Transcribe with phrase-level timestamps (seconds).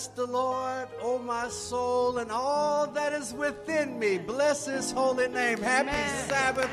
[0.00, 4.16] Bless the Lord, O my soul, and all that is within me.
[4.16, 5.58] Bless his holy name.
[5.58, 6.26] Happy Amen.
[6.26, 6.70] Sabbath.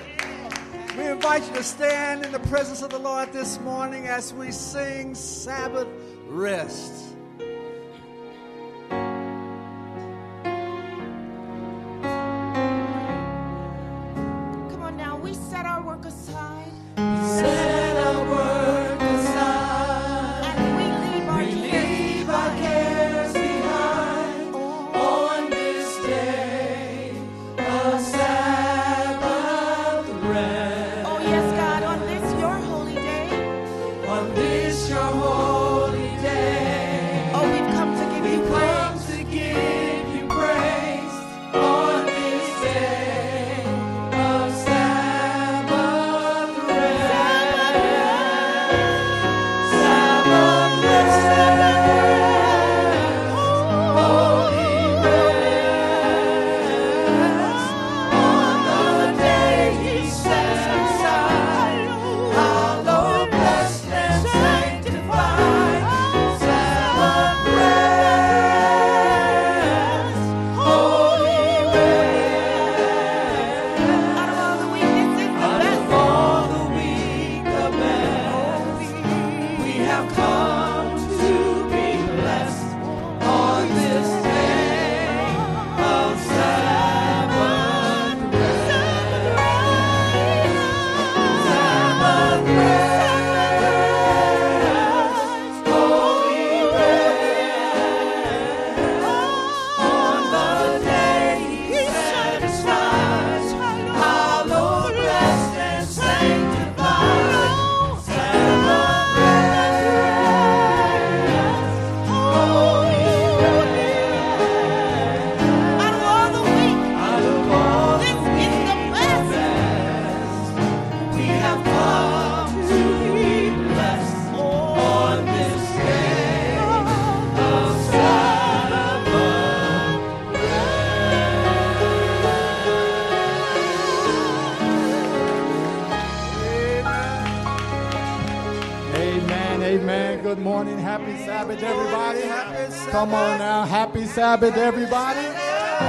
[0.98, 4.54] We invite you to stand in the presence of the Lord this morning as we
[4.54, 5.90] sing Sabbath
[6.30, 6.97] Rest.
[79.98, 80.37] Sabbath,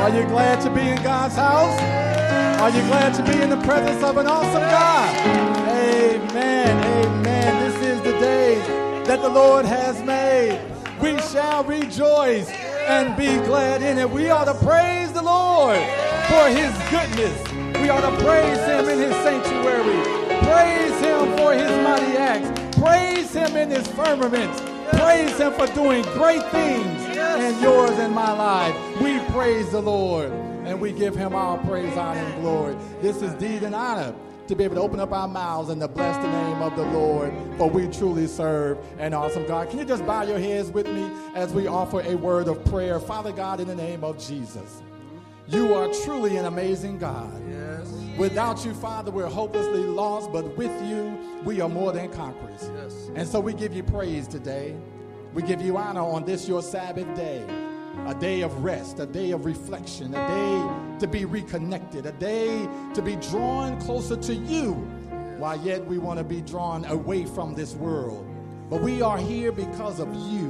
[0.08, 1.78] Are you glad to be in God's house?
[2.62, 5.14] Are you glad to be in the presence of an awesome God?
[5.69, 7.05] Amen.
[7.05, 7.70] Amen.
[7.70, 8.55] This is the day
[9.05, 10.58] that the Lord has made.
[11.02, 12.49] We shall rejoice
[12.88, 14.08] and be glad in it.
[14.08, 17.78] We ought to praise the Lord for his goodness.
[17.78, 20.00] We ought to praise him in his sanctuary.
[20.40, 22.78] Praise him for his mighty acts.
[22.81, 24.58] Praise him in his firmaments.
[24.90, 28.75] Praise him for doing great things in yours and my life.
[29.02, 32.76] We praise the Lord and we give him all praise, honor, and glory.
[33.00, 34.12] This is deed and honor
[34.49, 36.82] to be able to open up our mouths and to bless the name of the
[36.87, 39.70] Lord, for we truly serve an awesome God.
[39.70, 42.99] Can you just bow your heads with me as we offer a word of prayer?
[42.99, 44.82] Father God, in the name of Jesus,
[45.46, 47.32] you are truly an amazing God.
[47.49, 47.93] Yes.
[48.19, 52.69] Without you, Father, we're hopelessly lost, but with you, we are more than conquerors.
[52.75, 53.11] Yes.
[53.14, 54.75] And so we give you praise today.
[55.32, 57.44] We give you honor on this your Sabbath day,
[58.08, 62.66] a day of rest, a day of reflection, a day to be reconnected, a day
[62.94, 64.72] to be drawn closer to you,
[65.37, 68.26] while yet we want to be drawn away from this world.
[68.70, 70.49] But we are here because of you,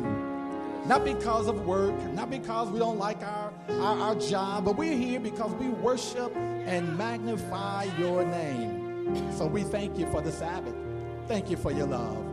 [0.87, 4.97] not because of work, not because we don't like our, our, our job, but we're
[4.97, 9.35] here because we worship and magnify your name.
[9.37, 10.75] So we thank you for the Sabbath.
[11.27, 12.28] Thank you for your love.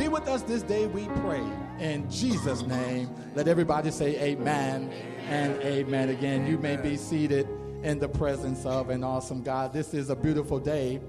[0.00, 1.44] Be with us this day, we pray.
[1.78, 4.90] In Jesus' name, let everybody say amen
[5.28, 6.08] and amen.
[6.08, 7.46] Again, you may be seated
[7.82, 9.74] in the presence of an awesome God.
[9.74, 11.02] This is a beautiful day,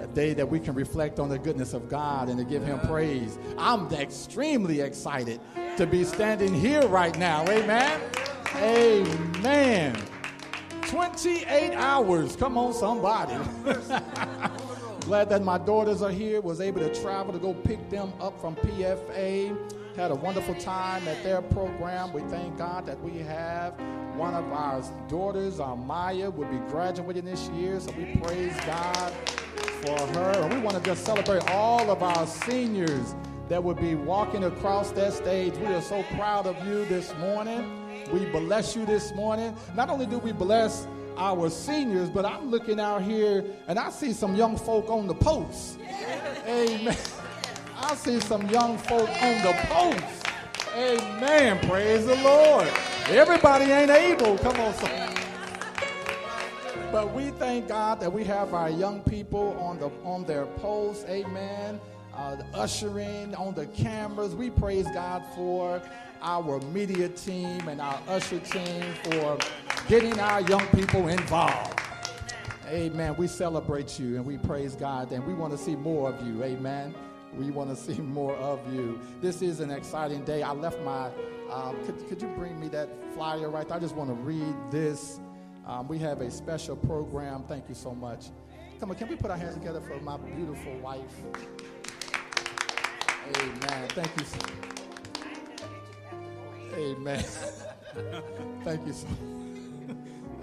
[0.00, 2.78] a day that we can reflect on the goodness of God and to give Him
[2.86, 3.36] praise.
[3.58, 5.40] I'm extremely excited
[5.76, 7.42] to be standing here right now.
[7.48, 8.00] Amen.
[8.54, 10.00] Amen.
[10.82, 12.36] 28 hours.
[12.36, 13.34] Come on, somebody.
[15.00, 18.40] Glad that my daughters are here, was able to travel to go pick them up
[18.40, 19.56] from PFA.
[19.96, 22.12] Had a wonderful time at their program.
[22.12, 23.74] We thank God that we have
[24.16, 27.80] one of our daughters, our Maya, will be graduating this year.
[27.80, 29.12] So we praise God
[29.82, 30.48] for her.
[30.48, 33.14] We want to just celebrate all of our seniors
[33.48, 35.54] that will be walking across that stage.
[35.54, 38.06] We are so proud of you this morning.
[38.12, 39.56] We bless you this morning.
[39.74, 40.86] Not only do we bless
[41.20, 45.14] our seniors, but I'm looking out here and I see some young folk on the
[45.14, 45.78] post.
[46.48, 46.96] Amen.
[47.76, 50.26] I see some young folk on the post.
[50.74, 51.58] Amen.
[51.68, 52.66] Praise the Lord.
[53.08, 54.38] Everybody ain't able.
[54.38, 55.14] Come on, son.
[56.90, 61.04] But we thank God that we have our young people on the on their posts.
[61.08, 61.80] Amen.
[62.14, 64.34] Uh, ushering on the cameras.
[64.34, 65.82] We praise God for
[66.22, 69.38] our media team and our usher team for
[69.88, 71.80] getting our young people involved.
[72.66, 73.16] Amen.
[73.16, 76.42] We celebrate you and we praise God and we want to see more of you.
[76.44, 76.94] Amen.
[77.34, 79.00] We want to see more of you.
[79.20, 80.42] This is an exciting day.
[80.42, 81.10] I left my,
[81.50, 83.76] um, could, could you bring me that flyer right there?
[83.76, 85.18] I just want to read this.
[85.66, 87.44] Um, we have a special program.
[87.48, 88.26] Thank you so much.
[88.78, 91.00] Come on, can we put our hands together for my beautiful wife?
[93.36, 93.88] Amen.
[93.90, 94.79] Thank you.
[96.74, 97.24] Amen.
[98.64, 99.06] Thank you so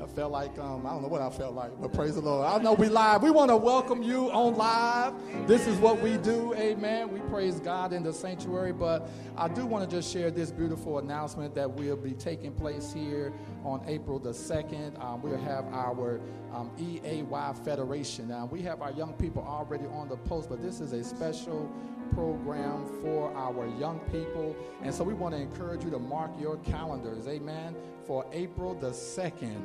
[0.01, 2.47] I felt like, um, I don't know what I felt like, but praise the Lord.
[2.47, 3.23] I know we live.
[3.23, 5.13] We want to welcome you on live.
[5.47, 6.53] This is what we do.
[6.53, 7.11] Amen.
[7.11, 10.99] We praise God in the sanctuary, but I do want to just share this beautiful
[10.99, 15.03] announcement that will be taking place here on April the 2nd.
[15.03, 16.21] Um, we'll have our
[16.53, 17.25] um, EAY
[17.65, 18.27] Federation.
[18.27, 21.71] Now, we have our young people already on the post, but this is a special
[22.09, 24.55] program for our young people.
[24.81, 28.91] And so we want to encourage you to mark your calendars, amen, for April the
[28.91, 29.61] 2nd,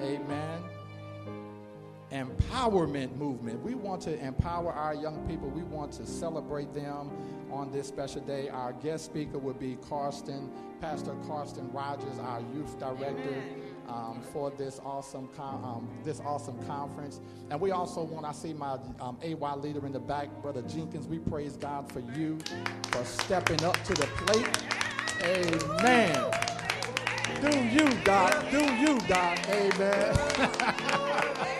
[0.00, 0.62] amen.
[2.12, 3.62] Empowerment movement.
[3.62, 5.48] We want to empower our young people.
[5.48, 7.10] We want to celebrate them
[7.52, 8.48] on this special day.
[8.48, 13.28] Our guest speaker will be Karsten, Pastor Carsten Rogers, our youth director.
[13.28, 17.20] Amen um, for this awesome um, this awesome conference.
[17.50, 21.08] And we also want, I see my um, AY leader in the back, Brother Jenkins.
[21.08, 22.38] We praise God for you
[22.92, 24.48] for stepping up to the plate.
[25.24, 26.30] Amen.
[27.40, 28.50] Do you, God.
[28.50, 29.40] Do you, God.
[29.48, 31.50] Amen.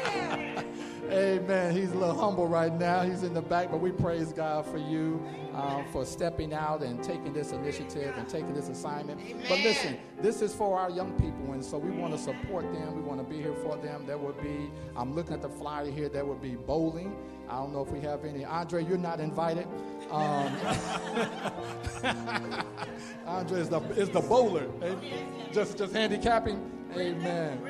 [1.13, 1.75] Amen.
[1.75, 3.03] He's a little humble right now.
[3.03, 5.21] He's in the back, but we praise God for you
[5.55, 9.21] um, for stepping out and taking this initiative and taking this assignment.
[9.21, 9.45] Amen.
[9.49, 12.95] But listen, this is for our young people, and so we want to support them.
[12.95, 14.07] We want to be here for them.
[14.07, 17.17] There will be, I'm looking at the flyer here, there will be bowling.
[17.49, 18.45] I don't know if we have any.
[18.45, 19.67] Andre, you're not invited.
[20.11, 20.57] Um,
[23.27, 24.69] Andre is the, is the bowler.
[25.53, 26.71] Just, just handicapping.
[26.97, 27.61] Amen.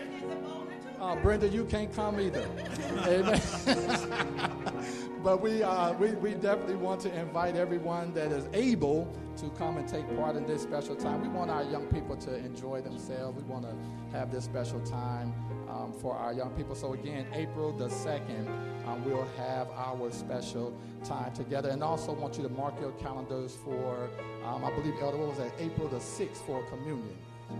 [1.00, 2.46] Uh, Brenda, you can't come either.
[3.06, 3.40] Amen.
[5.24, 9.78] but we, uh, we, we definitely want to invite everyone that is able to come
[9.78, 11.22] and take part in this special time.
[11.22, 13.42] We want our young people to enjoy themselves.
[13.42, 13.74] We want to
[14.14, 15.32] have this special time
[15.70, 16.74] um, for our young people.
[16.74, 18.46] So, again, April the 2nd,
[18.86, 21.70] um, we'll have our special time together.
[21.70, 24.10] And also want you to mark your calendars for,
[24.44, 25.52] um, I believe, Elder, what was that?
[25.58, 27.16] April the 6th for communion.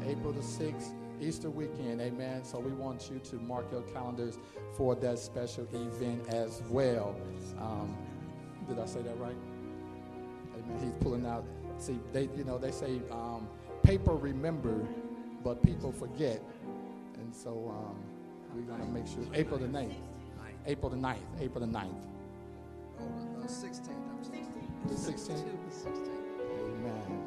[0.07, 2.45] April the 6th Easter weekend, amen.
[2.45, 4.39] So we want you to mark your calendars
[4.77, 7.15] for that special event as well.
[7.61, 7.97] Um,
[8.69, 9.37] did I say that right?
[10.55, 10.81] Amen.
[10.83, 11.45] He's pulling out.
[11.79, 13.49] See, they, you know, they say um,
[13.83, 14.87] paper remember,
[15.45, 16.43] but people forget.
[17.15, 17.97] And so um,
[18.55, 19.25] we're going to make sure.
[19.35, 19.95] April the 9th.
[20.67, 21.17] April the 9th.
[21.41, 21.95] April the 9th.
[22.99, 23.05] Oh,
[23.41, 23.89] the 16th.
[24.89, 25.45] The 16th?
[26.59, 27.21] Amen.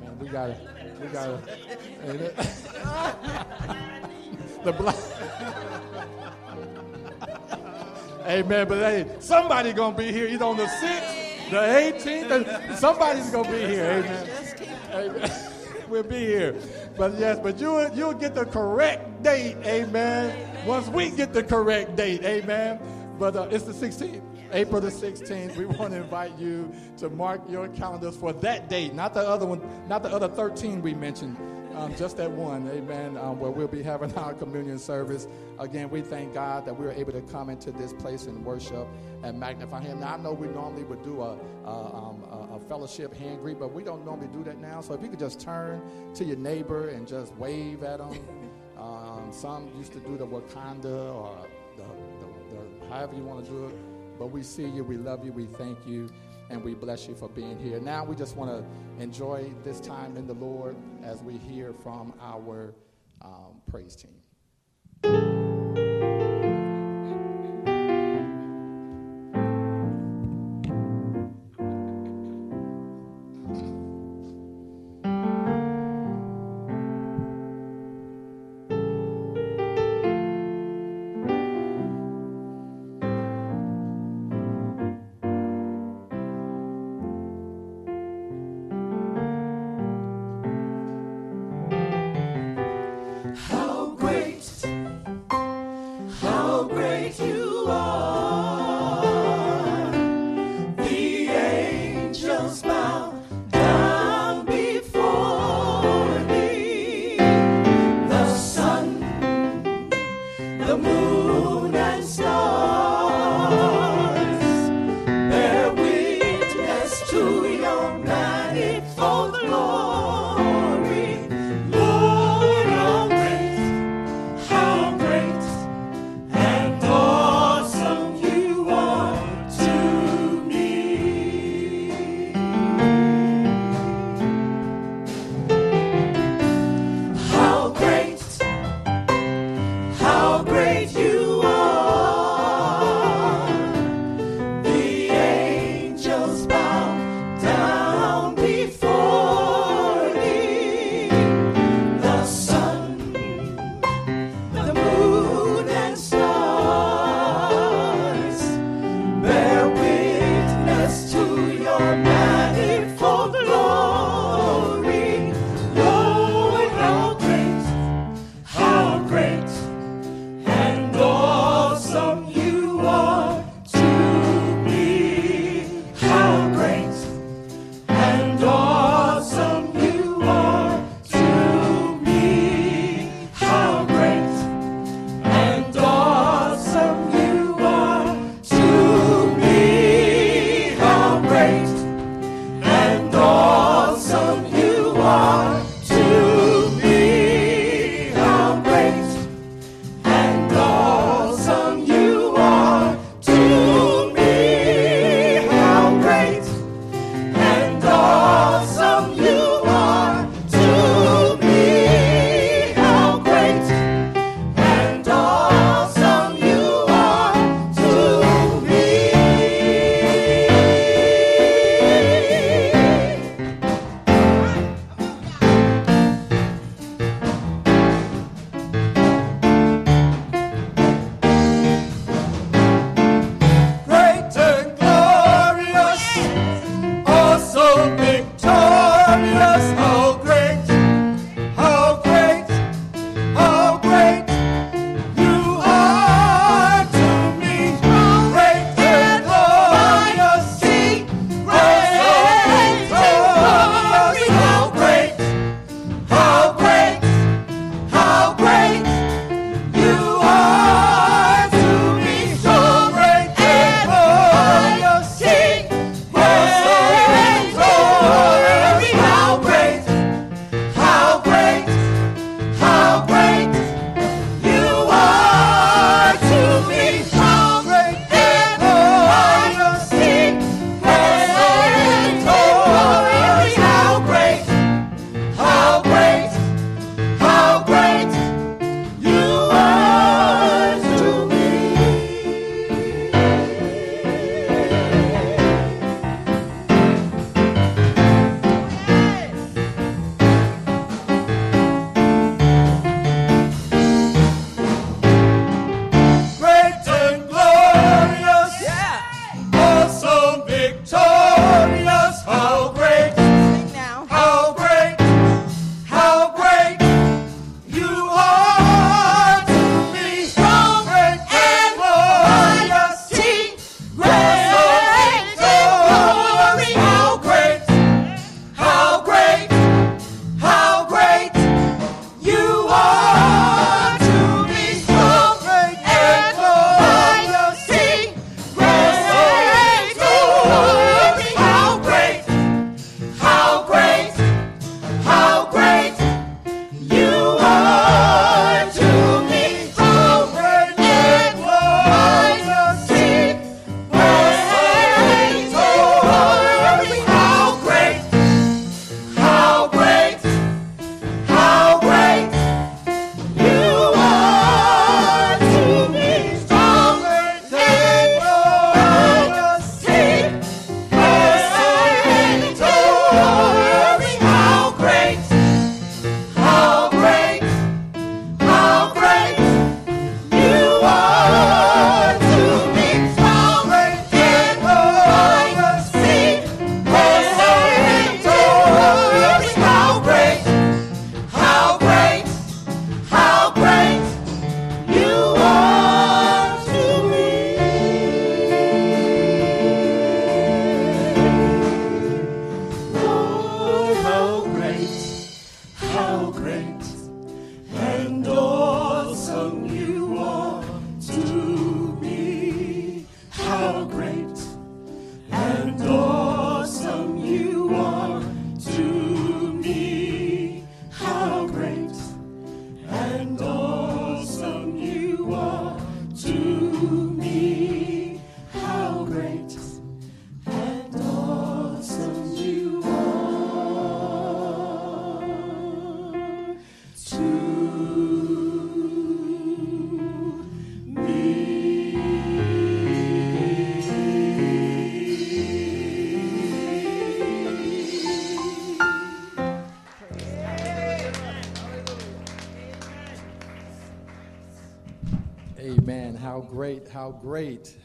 [0.00, 0.56] Man, we gotta,
[1.00, 1.40] we gotta.
[4.64, 4.96] the black.
[8.26, 8.68] Amen.
[8.68, 13.58] But hey, somebody gonna be here either on the sixth, the 18th, somebody's gonna be
[13.58, 14.04] here.
[14.04, 14.28] Amen.
[14.92, 15.30] Amen.
[15.88, 16.56] we'll be here.
[16.96, 19.56] But yes, but you you'll get the correct date.
[19.64, 20.66] Amen.
[20.66, 22.24] Once we get the correct date.
[22.24, 22.80] Amen.
[23.18, 24.25] But uh, it's the 16th.
[24.52, 25.56] April the 16th.
[25.56, 29.46] We want to invite you to mark your calendars for that date, not the other
[29.46, 31.36] one, not the other 13 we mentioned.
[31.76, 35.28] Um, just that one, amen, um, where we'll be having our communion service.
[35.58, 38.88] Again, we thank God that we are able to come into this place and worship
[39.22, 40.00] and magnify Him.
[40.00, 41.36] Now, I know we normally would do a,
[41.66, 44.80] a, um, a, fellowship hand greet, but we don't normally do that now.
[44.80, 45.82] So if you could just turn
[46.14, 48.18] to your neighbor and just wave at them.
[48.78, 53.50] Um, some used to do the Wakanda or the, the, the however you want to
[53.50, 53.74] do it.
[54.18, 56.08] But we see you, we love you, we thank you.
[56.48, 57.80] and we bless you for being here.
[57.80, 62.12] Now we just want to enjoy this time in the Lord as we hear from
[62.20, 62.74] our
[63.20, 65.55] um, praise team.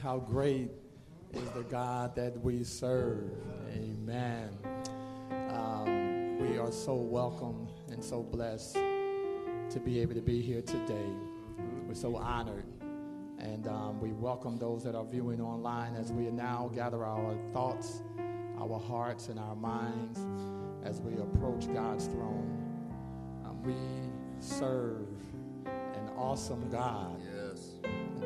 [0.01, 0.69] How great
[1.33, 3.31] is the God that we serve.
[3.73, 4.49] Amen.
[5.49, 11.09] Um, we are so welcome and so blessed to be able to be here today.
[11.87, 12.65] We're so honored.
[13.39, 18.01] And um, we welcome those that are viewing online as we now gather our thoughts,
[18.59, 20.19] our hearts, and our minds
[20.83, 22.57] as we approach God's throne.
[23.45, 23.75] Um, we
[24.39, 25.07] serve
[25.65, 27.19] an awesome God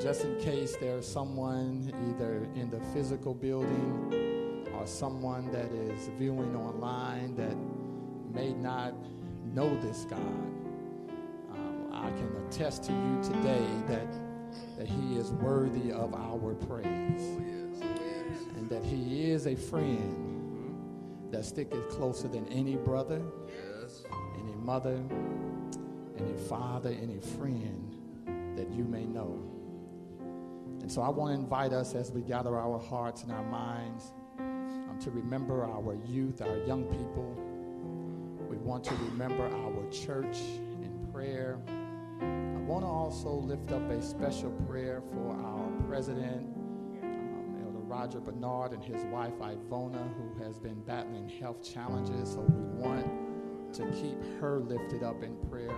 [0.02, 6.56] just in case there's someone either in the physical building or someone that is viewing
[6.56, 7.56] online that
[8.34, 8.94] may not
[9.54, 10.20] know this God,
[11.54, 14.08] um, I can attest to you today that,
[14.78, 17.40] that He is worthy of our praise.
[18.58, 23.22] And that He is a friend that sticketh closer than any brother,
[24.40, 25.02] any mother,
[26.18, 27.96] any father, any friend
[28.58, 29.55] that you may know.
[30.86, 34.14] And so I want to invite us as we gather our hearts and our minds
[34.38, 37.36] um, to remember our youth, our young people.
[38.48, 40.38] We want to remember our church
[40.84, 41.58] in prayer.
[42.22, 46.56] I want to also lift up a special prayer for our president,
[47.02, 52.34] um, Elder Roger Bernard, and his wife Ivona, who has been battling health challenges.
[52.34, 55.76] So we want to keep her lifted up in prayer.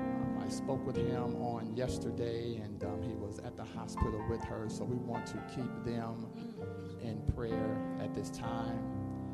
[0.00, 4.42] Um, I spoke with him on yesterday, and um, he was at the hospital with
[4.44, 6.26] her, so we want to keep them
[7.02, 8.78] in prayer at this time.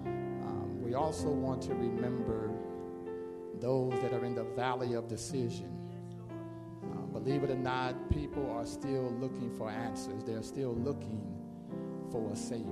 [0.05, 2.50] Um, we also want to remember
[3.61, 5.72] those that are in the valley of decision.
[6.85, 11.22] Uh, believe it or not, people are still looking for answers, they're still looking
[12.11, 12.66] for a Savior.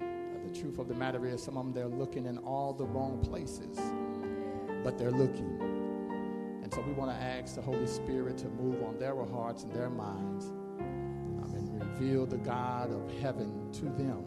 [0.00, 0.04] Uh,
[0.48, 3.20] the truth of the matter is, some of them they're looking in all the wrong
[3.24, 3.78] places,
[4.82, 5.73] but they're looking.
[6.64, 9.72] And so we want to ask the Holy Spirit to move on their hearts and
[9.74, 14.24] their minds um, and reveal the God of heaven to them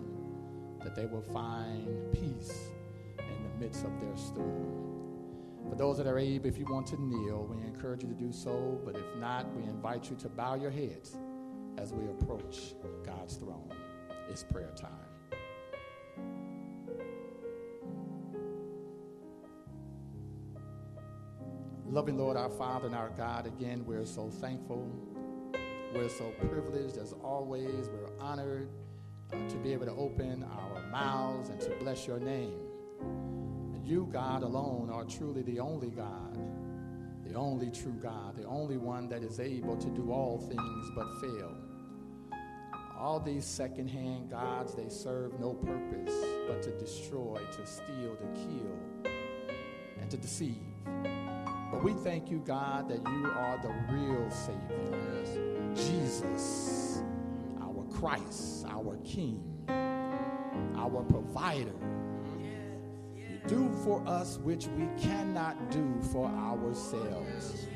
[0.84, 2.70] that they will find peace
[3.18, 4.88] in the midst of their storm.
[5.68, 8.32] For those that are able, if you want to kneel, we encourage you to do
[8.32, 8.80] so.
[8.86, 11.18] But if not, we invite you to bow your heads
[11.80, 13.74] as we approach God's throne.
[14.30, 15.07] It's prayer time.
[21.90, 24.92] Loving Lord, our Father and our God, again, we're so thankful.
[25.96, 27.90] We're so privileged as always.
[27.90, 28.68] We're honored
[29.32, 32.60] uh, to be able to open our mouths and to bless your name.
[33.74, 36.38] And you, God alone, are truly the only God,
[37.26, 41.08] the only true God, the only one that is able to do all things but
[41.22, 41.56] fail.
[43.00, 46.14] All these secondhand gods, they serve no purpose
[46.50, 49.10] but to destroy, to steal, to kill,
[50.02, 50.58] and to deceive.
[51.78, 55.76] But we thank you, God, that you are the real Savior.
[55.76, 57.04] Jesus,
[57.62, 59.44] our Christ, our King,
[60.76, 61.76] our provider.
[63.16, 67.68] You do for us which we cannot do for ourselves.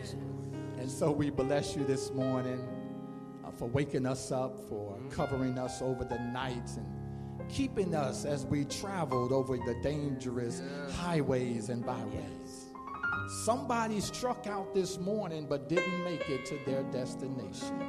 [0.80, 2.68] And so we bless you this morning
[3.46, 8.48] uh, for waking us up, for covering us over the night, and keeping us as
[8.48, 10.64] we traveled over the dangerous
[10.96, 12.41] highways and byways.
[13.32, 17.82] Somebody struck out this morning but didn't make it to their destination.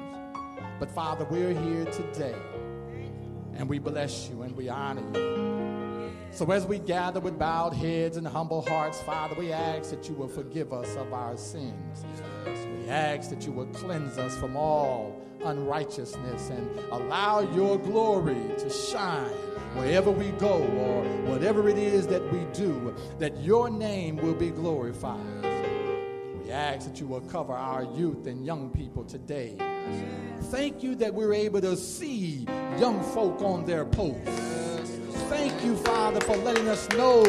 [0.78, 2.36] But Father, we're here today
[3.56, 6.12] and we bless you and we honor you.
[6.30, 10.14] So as we gather with bowed heads and humble hearts, Father, we ask that you
[10.14, 12.04] will forgive us of our sins.
[12.46, 18.70] We ask that you will cleanse us from all unrighteousness and allow your glory to
[18.70, 19.28] shine
[19.74, 24.50] wherever we go or whatever it is that we do, that your name will be
[24.50, 25.20] glorified.
[26.42, 29.56] We ask that you will cover our youth and young people today.
[30.50, 32.46] Thank you that we're able to see
[32.78, 34.28] young folk on their posts.
[35.28, 37.22] Thank you, Father, for letting us know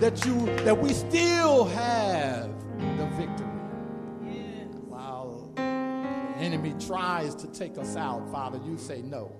[0.00, 3.46] that you that we still have the victory.
[4.86, 9.32] While the enemy tries to take us out, Father, you say no.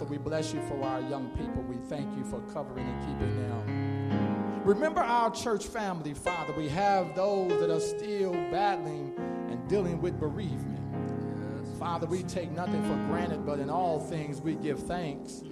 [0.00, 1.62] So we bless you for our young people.
[1.68, 4.62] We thank you for covering and keeping them.
[4.64, 6.54] Remember our church family, Father.
[6.54, 9.12] We have those that are still battling
[9.50, 10.80] and dealing with bereavement.
[11.78, 15.42] Father, we take nothing for granted, but in all things we give thanks.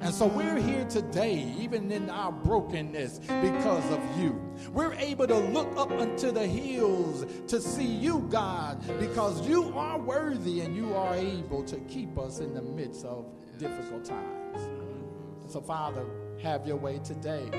[0.00, 4.40] And so we're here today, even in our brokenness, because of you.
[4.72, 9.98] We're able to look up unto the hills to see you, God, because you are
[9.98, 13.26] worthy and you are able to keep us in the midst of
[13.58, 14.68] difficult times.
[15.46, 16.04] So, Father,
[16.42, 17.50] have your way today.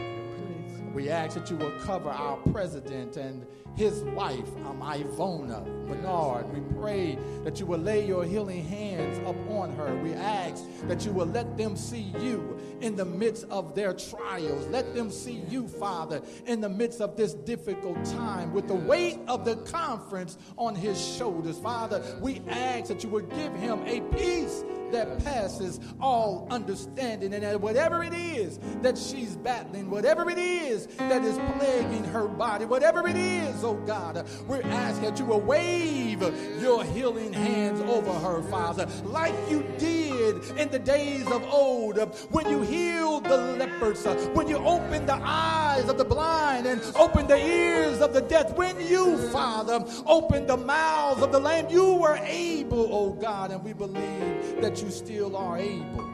[0.94, 6.52] We ask that you will cover our president and his wife, um, Ivona Bernard.
[6.52, 9.96] We pray that you will lay your healing hands upon her.
[9.98, 14.66] We ask that you will let them see you in the midst of their trials.
[14.68, 19.20] Let them see you, Father, in the midst of this difficult time with the weight
[19.28, 21.60] of the conference on his shoulders.
[21.60, 27.34] Father, we ask that you would give him a peace that passes all understanding.
[27.34, 32.66] And whatever it is that she's battling, whatever it is that is plaguing her body,
[32.66, 36.22] whatever it is, oh God, we're asking that you will wave
[36.62, 41.98] your healing hands over her, Father, like you did in the days of old
[42.32, 47.28] when you healed the lepers, when you opened the eyes of the blind and opened
[47.28, 51.96] the ears of the deaf, when you, Father, opened the mouths of the lame, you
[51.96, 56.10] were able, oh God, and we believe that you still are able,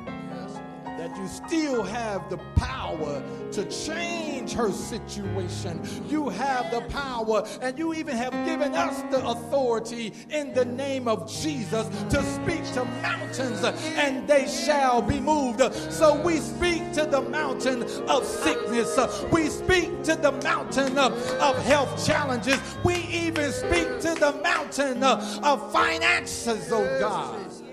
[0.98, 5.82] that you still have the power to change her situation.
[6.10, 11.08] You have the power, and you even have given us the authority in the name
[11.08, 13.64] of Jesus to speak to mountains,
[13.98, 15.62] and they shall be moved.
[15.92, 18.98] So we speak to the mountain of sickness,
[19.32, 25.04] we speak to the mountain of, of health challenges, we even speak to the mountain
[25.04, 27.65] of finances, oh God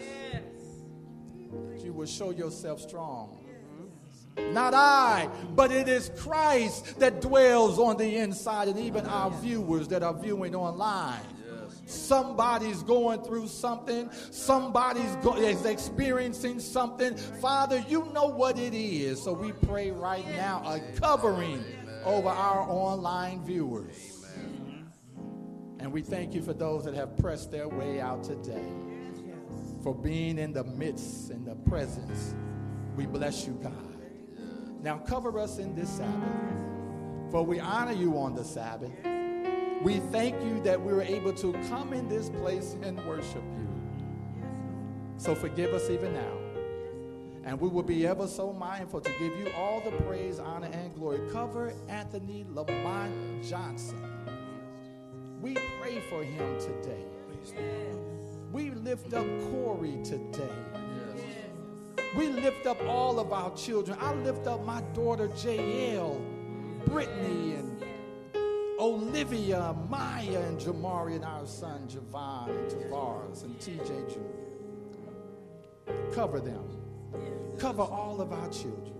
[2.02, 3.38] will show yourself strong.
[4.36, 9.86] Not I, but it is Christ that dwells on the inside, and even our viewers
[9.88, 11.20] that are viewing online.
[11.86, 14.10] Somebody's going through something.
[14.32, 17.16] Somebody's go- is experiencing something.
[17.16, 19.22] Father, you know what it is.
[19.22, 21.64] So we pray right now a covering
[22.04, 24.26] over our online viewers.
[25.78, 28.91] And we thank you for those that have pressed their way out today
[29.82, 32.34] for being in the midst, in the presence.
[32.96, 33.72] We bless you, God.
[34.82, 38.90] Now cover us in this Sabbath, for we honor you on the Sabbath.
[39.82, 43.68] We thank you that we were able to come in this place and worship you.
[45.16, 46.38] So forgive us even now.
[47.44, 50.94] And we will be ever so mindful to give you all the praise, honor, and
[50.94, 51.28] glory.
[51.32, 54.00] Cover Anthony Lamont Johnson.
[55.40, 57.04] We pray for him today.
[58.52, 60.50] We lift up Corey today.
[62.14, 63.96] We lift up all of our children.
[63.98, 66.20] I lift up my daughter JL,
[66.84, 67.82] Brittany, and
[68.78, 74.20] Olivia, Maya, and Jamari, and our son Javon, and Tavares, and TJ Jr.
[76.14, 76.68] Cover them.
[77.58, 78.92] Cover all of our children.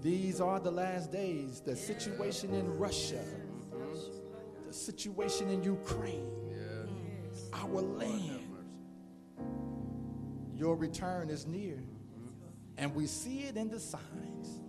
[0.00, 1.60] These are the last days.
[1.60, 3.22] The situation in Russia,
[4.66, 6.41] the situation in Ukraine,
[7.52, 8.40] our land.
[10.54, 11.82] Your return is near,
[12.76, 14.60] and we see it in the signs.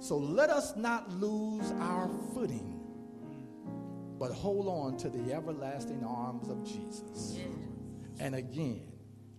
[0.00, 2.80] So let us not lose our footing,
[4.18, 7.38] but hold on to the everlasting arms of Jesus.
[8.20, 8.82] And again,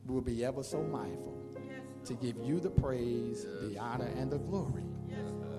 [0.05, 1.37] we will be ever so mindful
[2.05, 4.83] to give you the praise, the honor, and the glory.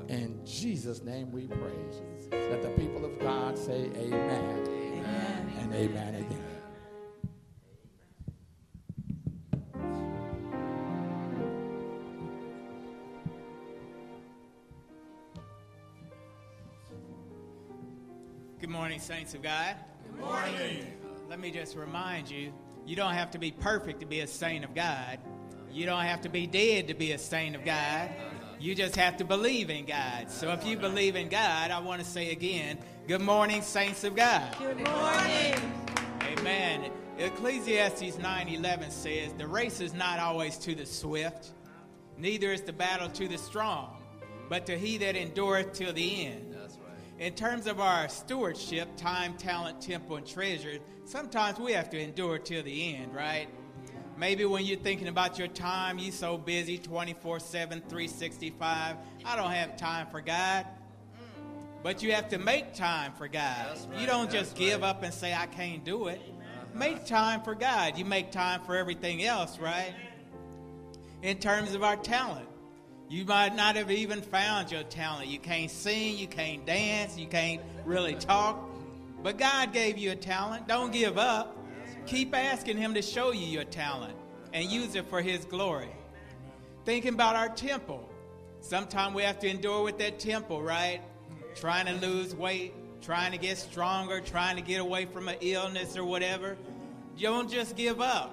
[0.08, 2.40] In Jesus' name we pray.
[2.50, 5.52] Let the people of God say amen, amen.
[5.60, 6.49] and amen again.
[18.70, 19.74] Good morning, saints of God.
[20.04, 20.87] Good morning.
[21.04, 22.52] Uh, let me just remind you
[22.87, 25.18] you don't have to be perfect to be a saint of God.
[25.72, 28.11] You don't have to be dead to be a saint of God.
[28.61, 30.30] You just have to believe in God.
[30.30, 32.78] So if you believe in God, I want to say again,
[33.09, 34.54] good morning, saints of God.
[34.56, 35.72] Good morning.
[36.22, 36.92] Amen.
[37.18, 41.54] Ecclesiastes 9:11 says, "The race is not always to the swift,
[42.16, 44.00] neither is the battle to the strong,
[44.48, 46.49] but to he that endureth till the end."
[47.20, 52.38] In terms of our stewardship, time, talent, temple, and treasure, sometimes we have to endure
[52.38, 53.46] till the end, right?
[54.16, 58.96] Maybe when you're thinking about your time, you're so busy 24 7, 365.
[59.24, 60.66] I don't have time for God.
[61.83, 63.78] But you have to make time for God.
[63.90, 64.88] Right, you don't just give right.
[64.88, 66.20] up and say, I can't do it.
[66.20, 66.78] Uh-huh.
[66.78, 67.96] Make time for God.
[67.96, 69.94] You make time for everything else, right?
[71.22, 72.49] In terms of our talent,
[73.11, 75.27] you might not have even found your talent.
[75.27, 78.57] You can't sing, you can't dance, you can't really talk.
[79.20, 80.68] But God gave you a talent.
[80.68, 81.59] Don't give up.
[82.07, 84.14] Keep asking Him to show you your talent
[84.53, 85.90] and use it for His glory.
[86.85, 88.09] Thinking about our temple.
[88.61, 91.01] Sometimes we have to endure with that temple, right?
[91.57, 95.96] Trying to lose weight, trying to get stronger, trying to get away from an illness
[95.96, 96.57] or whatever.
[97.20, 98.33] Don't just give up.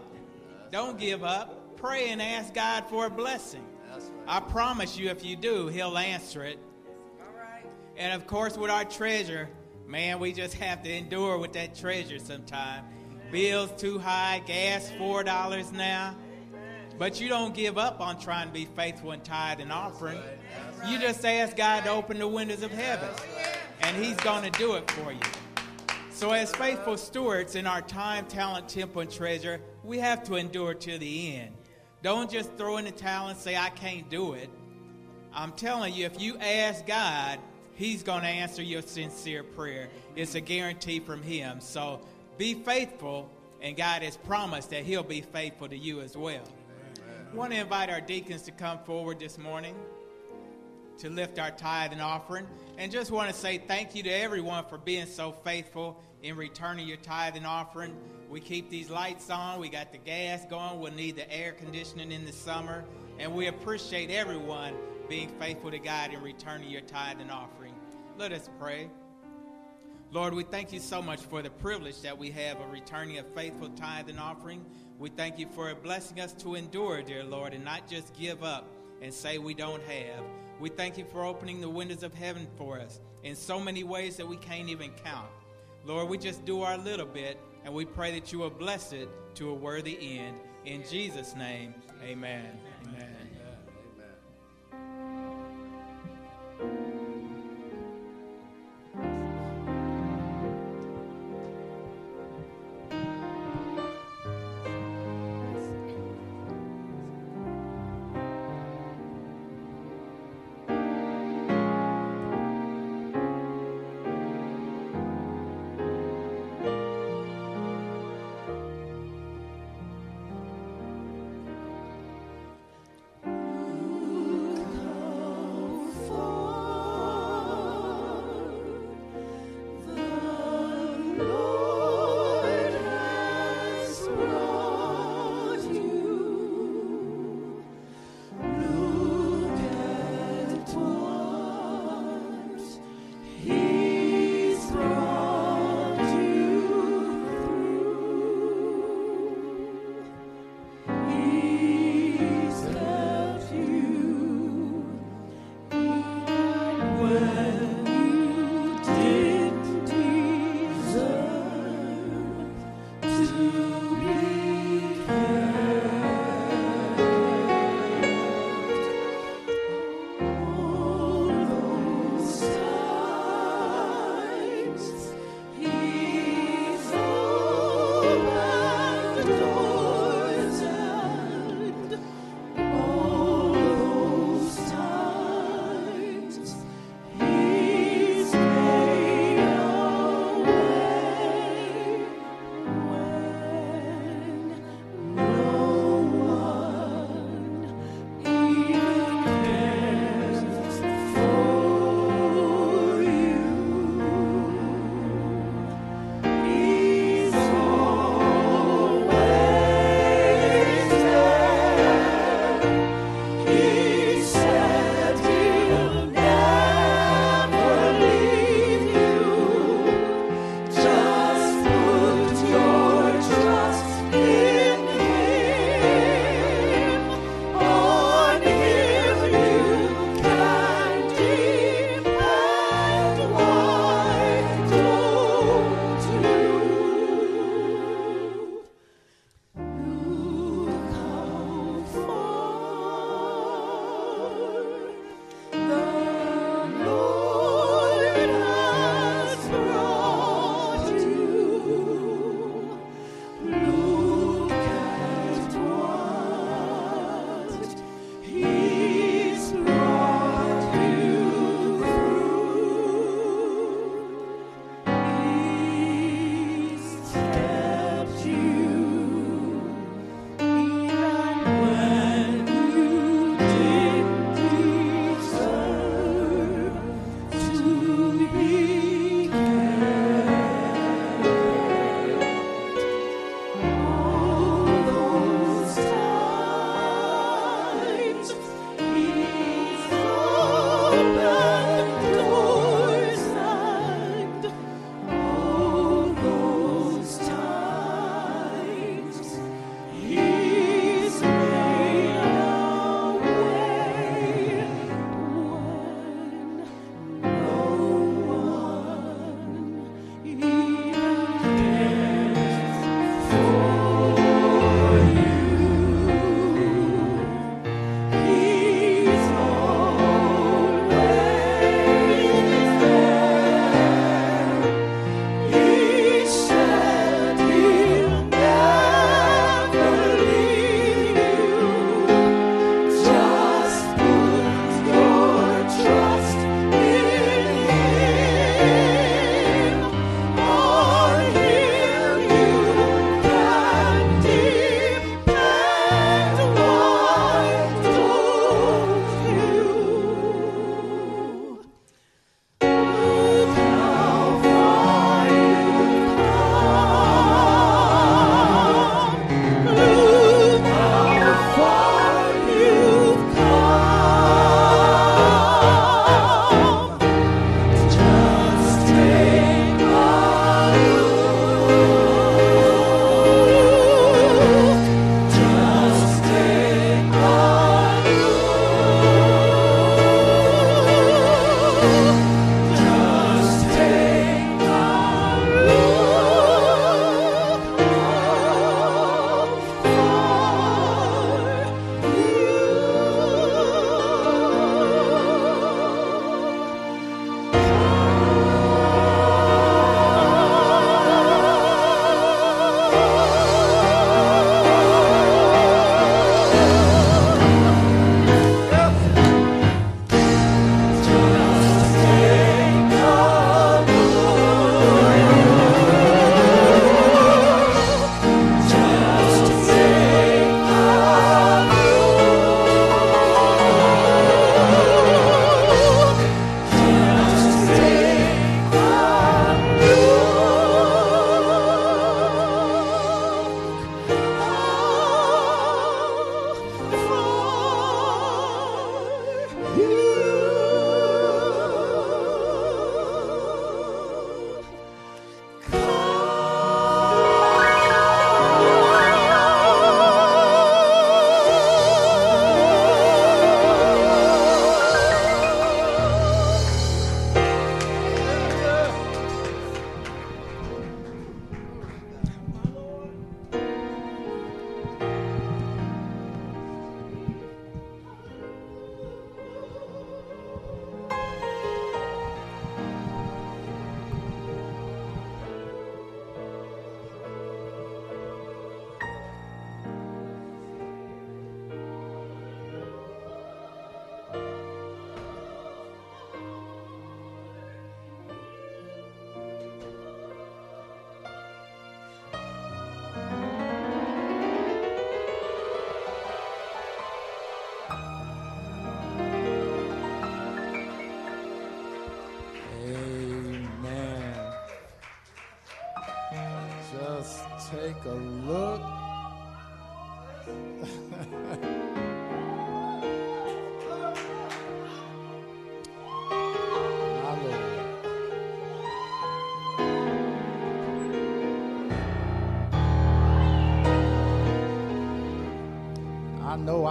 [0.72, 1.78] Don't give up.
[1.78, 3.66] Pray and ask God for a blessing.
[4.28, 6.60] I promise you, if you do, He'll answer it.
[7.96, 9.50] And of course, with our treasure,
[9.88, 12.84] man, we just have to endure with that treasure sometime.
[13.32, 16.16] Bills too high, gas $4 now.
[16.98, 20.20] But you don't give up on trying to be faithful and tithe and offering.
[20.88, 23.10] You just ask God to open the windows of heaven,
[23.82, 25.20] and He's going to do it for you.
[26.10, 30.74] So, as faithful stewards in our time, talent, temple, and treasure, we have to endure
[30.74, 31.57] to the end.
[32.08, 34.50] Don't just throw in the towel and say, I can't do it.
[35.34, 37.38] I'm telling you, if you ask God,
[37.76, 39.90] He's going to answer your sincere prayer.
[40.16, 41.60] It's a guarantee from Him.
[41.60, 42.00] So,
[42.38, 43.30] be faithful,
[43.62, 46.46] and God has promised that He'll be faithful to you as well.
[47.30, 49.76] I want to invite our deacons to come forward this morning
[51.00, 52.48] to lift our tithe and offering.
[52.78, 56.88] And just want to say thank you to everyone for being so faithful in returning
[56.88, 57.96] your tithe and offering.
[58.30, 62.12] We keep these lights on, we got the gas going, we'll need the air conditioning
[62.12, 62.84] in the summer.
[63.20, 64.74] And we appreciate everyone
[65.08, 67.74] being faithful to God in returning your tithe and offering.
[68.18, 68.90] Let us pray.
[70.12, 73.24] Lord, we thank you so much for the privilege that we have of returning a
[73.24, 74.66] faithful tithe and offering.
[75.00, 78.68] We thank you for blessing us to endure, dear Lord, and not just give up
[79.02, 80.24] and say we don't have.
[80.60, 84.18] We thank you for opening the windows of heaven for us in so many ways
[84.18, 85.28] that we can't even count.
[85.88, 89.08] Lord, we just do our little bit, and we pray that you will bless it
[89.36, 90.36] to a worthy end.
[90.66, 91.74] In Jesus' name,
[92.04, 92.60] amen.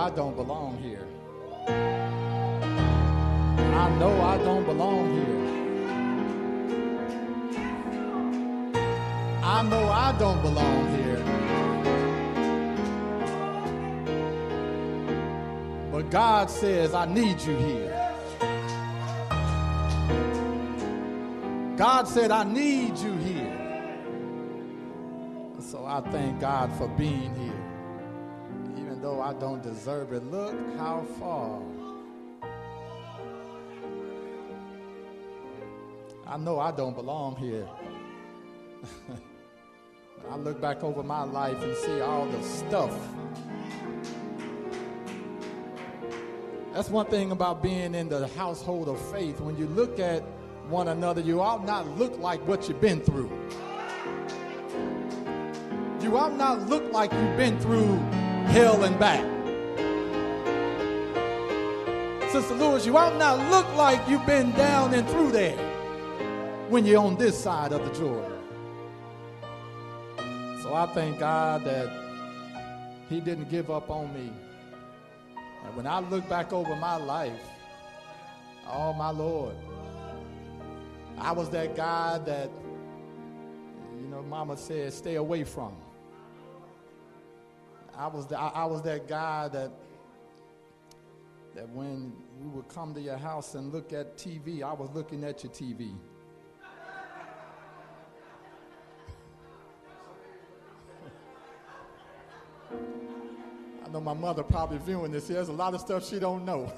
[0.07, 1.05] I don't belong here.
[3.75, 5.47] I know I don't belong here.
[9.43, 11.25] I know I don't belong here.
[15.91, 17.91] But God says, I need you here.
[21.77, 23.59] God said, I need you here.
[25.59, 27.46] So I thank God for being here.
[29.85, 31.61] Look how far.
[36.27, 37.69] I know I don't belong here.
[40.31, 42.93] I look back over my life and see all the stuff.
[46.73, 49.41] That's one thing about being in the household of faith.
[49.41, 50.23] When you look at
[50.69, 53.31] one another, you ought not look like what you've been through.
[56.03, 57.97] You ought not look like you've been through
[58.47, 59.36] hell and back.
[62.37, 65.57] Sister Lewis, you ought not look like you've been down and through there
[66.69, 68.39] when you're on this side of the Jordan.
[70.63, 71.91] So I thank God that
[73.09, 74.31] He didn't give up on me.
[75.65, 77.41] And when I look back over my life,
[78.69, 79.55] oh my Lord,
[81.17, 82.51] I was that guy that,
[83.99, 85.75] you know, Mama said, stay away from.
[87.97, 89.71] I was, the, I, I was that guy that,
[91.55, 95.25] that when we would come to your house and look at TV, I was looking
[95.25, 95.95] at your TV.
[103.85, 105.29] I know my mother probably viewing this.
[105.29, 106.73] There's a lot of stuff she don't know.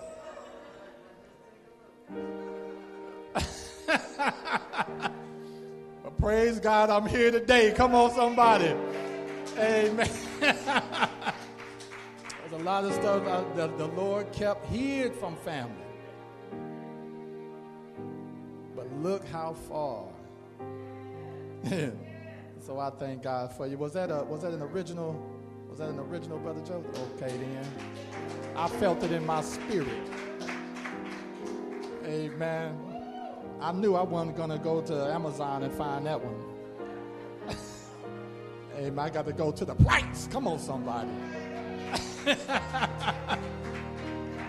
[6.04, 7.72] but praise God, I'm here today.
[7.74, 8.74] Come on, somebody.
[9.56, 10.08] Amen.
[12.50, 13.24] There's a lot of stuff
[13.56, 15.74] that the Lord kept hid from family.
[18.74, 20.06] But look how far.
[22.64, 23.76] so I thank God for you.
[23.76, 25.12] Was that a was that an original
[25.68, 26.82] was that an original, Brother Joe?
[27.16, 27.66] Okay, then.
[28.56, 30.08] I felt it in my spirit.
[32.06, 32.78] Amen.
[33.60, 37.56] I knew I wasn't to go to Amazon and find that one.
[38.76, 38.98] Amen.
[38.98, 40.28] I got to go to the price.
[40.32, 41.10] Come on, somebody.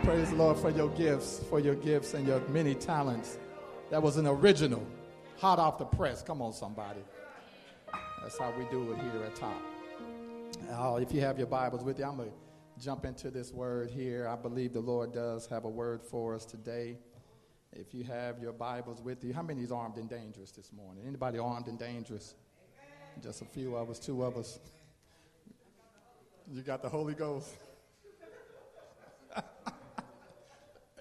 [0.04, 3.38] Praise the Lord for your gifts, for your gifts and your many talents.
[3.90, 4.86] That was an original,
[5.38, 6.22] hot off the press.
[6.22, 7.00] Come on, somebody.
[8.22, 9.62] That's how we do it here at top.
[10.70, 12.36] Uh, if you have your Bibles with you, I'm going to
[12.84, 14.28] jump into this word here.
[14.28, 16.98] I believe the Lord does have a word for us today.
[17.72, 21.06] If you have your Bibles with you, how many is armed and dangerous this morning?
[21.08, 22.36] Anybody armed and dangerous?
[23.24, 24.60] Just a few of us, two of us.
[26.52, 27.56] You got the Holy Ghost.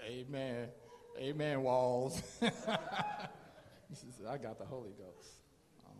[0.03, 0.67] Amen.
[1.17, 2.21] Amen, walls.
[2.41, 5.41] I got the Holy Ghost.
[5.85, 5.95] Um,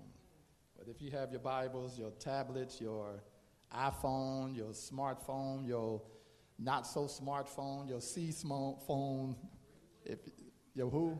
[0.77, 3.21] but if you have your Bibles, your tablets, your
[3.75, 6.01] iPhone, your smartphone, your
[6.57, 9.35] not so smartphone, your C phone,
[10.05, 10.19] if
[10.75, 11.19] your who?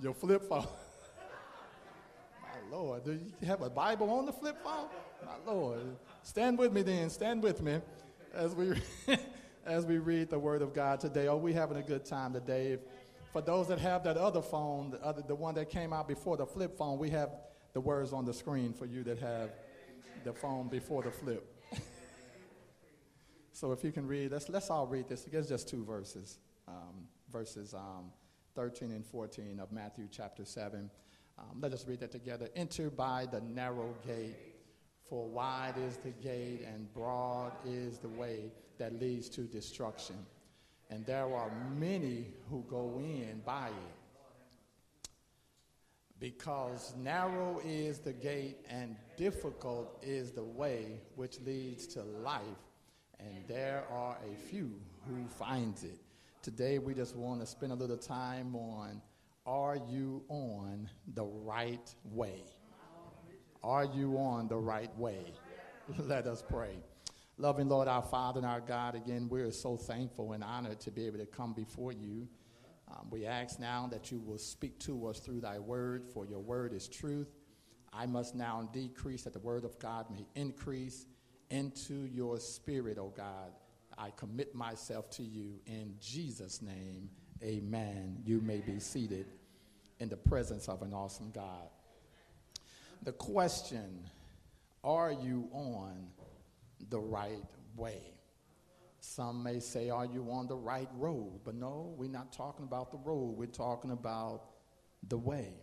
[0.00, 0.66] Your flip phone.
[2.42, 4.88] My Lord, do you have a Bible on the flip phone?
[5.24, 7.10] My Lord, stand with me then.
[7.10, 7.80] Stand with me
[8.34, 8.74] as we
[9.66, 11.28] as we read the Word of God today.
[11.28, 12.78] Oh, we having a good time today.
[13.32, 16.36] For those that have that other phone, the, other, the one that came out before
[16.36, 17.30] the flip phone, we have
[17.72, 19.50] the words on the screen for you that have
[20.24, 21.54] the phone before the flip.
[23.52, 25.26] so if you can read, let's, let's all read this.
[25.30, 28.10] It's just two verses, um, verses um,
[28.56, 30.90] 13 and 14 of Matthew chapter 7.
[31.38, 32.48] Um, let us read that together.
[32.56, 34.34] Enter by the narrow gate,
[35.10, 40.14] for wide is the gate and broad is the way that leads to destruction.
[40.88, 43.96] And there are many who go in by it
[46.20, 52.42] because narrow is the gate and difficult is the way which leads to life,
[53.18, 54.70] and there are a few
[55.08, 55.98] who finds it.
[56.42, 59.02] Today we just want to spend a little time on
[59.46, 62.42] are you on the right way?
[63.62, 65.32] Are you on the right way?
[65.98, 66.76] Let us pray.
[67.36, 71.06] Loving Lord, our Father and our God, again, we're so thankful and honored to be
[71.06, 72.28] able to come before you.
[72.90, 76.40] Um, we ask now that you will speak to us through thy word, for your
[76.40, 77.28] word is truth.
[77.92, 81.06] I must now decrease that the word of God may increase
[81.50, 83.52] into your spirit, O God.
[83.98, 87.10] I commit myself to you in Jesus' name.
[87.42, 88.18] Amen.
[88.24, 89.26] You may be seated
[89.98, 91.68] in the presence of an awesome God.
[93.02, 94.04] The question
[94.84, 96.08] are you on
[96.88, 97.44] the right
[97.76, 98.00] way?
[99.00, 101.40] Some may say, Are you on the right road?
[101.44, 104.42] But no, we're not talking about the road, we're talking about
[105.08, 105.54] the way.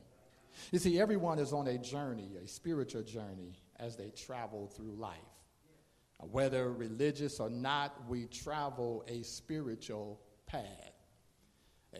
[0.71, 5.17] You see, everyone is on a journey, a spiritual journey, as they travel through life.
[6.31, 10.93] Whether religious or not, we travel a spiritual path.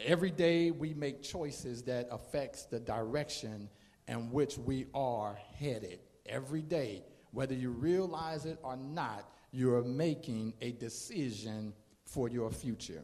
[0.04, 3.70] Every day we make choices that affects the direction
[4.08, 6.00] in which we are headed.
[6.26, 12.52] Every day, whether you realize it or not, you are making a decision for your
[12.52, 13.04] future.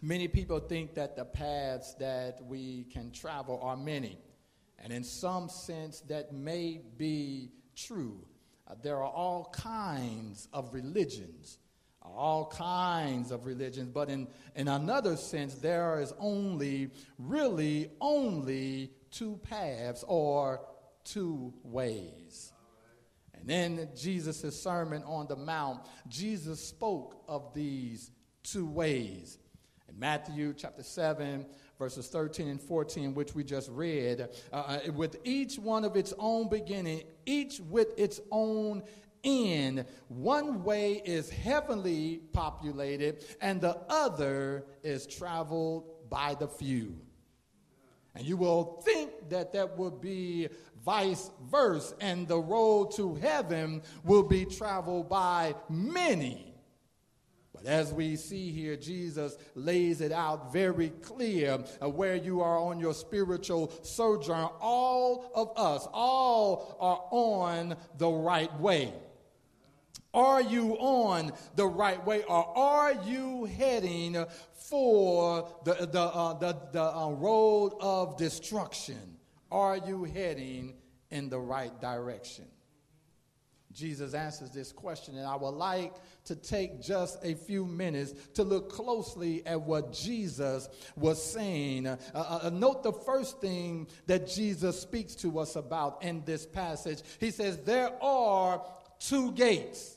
[0.00, 4.18] Many people think that the paths that we can travel are many.
[4.78, 8.24] And in some sense, that may be true.
[8.66, 11.58] Uh, there are all kinds of religions,
[12.02, 19.38] all kinds of religions, but in, in another sense, there is only, really, only two
[19.48, 20.60] paths or
[21.04, 22.52] two ways.
[23.34, 28.10] And in Jesus' Sermon on the Mount, Jesus spoke of these
[28.42, 29.38] two ways.
[29.88, 31.46] In Matthew chapter 7,
[31.78, 36.14] verses 13 and 14, which we just read, uh, uh, with each one of its
[36.18, 38.82] own beginning, each with its own
[39.24, 39.84] end.
[40.08, 46.96] One way is heavenly populated, and the other is traveled by the few.
[48.14, 50.48] And you will think that that would be
[50.84, 56.52] vice versa, and the road to heaven will be traveled by many.
[57.54, 62.58] But as we see here, Jesus lays it out very clear uh, where you are
[62.58, 64.48] on your spiritual sojourn.
[64.60, 68.92] All of us, all are on the right way.
[70.14, 76.56] Are you on the right way or are you heading for the, the, uh, the,
[76.72, 79.16] the uh, road of destruction?
[79.50, 80.74] Are you heading
[81.10, 82.44] in the right direction?
[83.72, 85.94] Jesus answers this question, and I would like
[86.26, 91.86] to take just a few minutes to look closely at what Jesus was saying.
[91.86, 96.44] Uh, uh, uh note the first thing that Jesus speaks to us about in this
[96.44, 97.00] passage.
[97.18, 98.62] He says, There are
[98.98, 99.91] two gates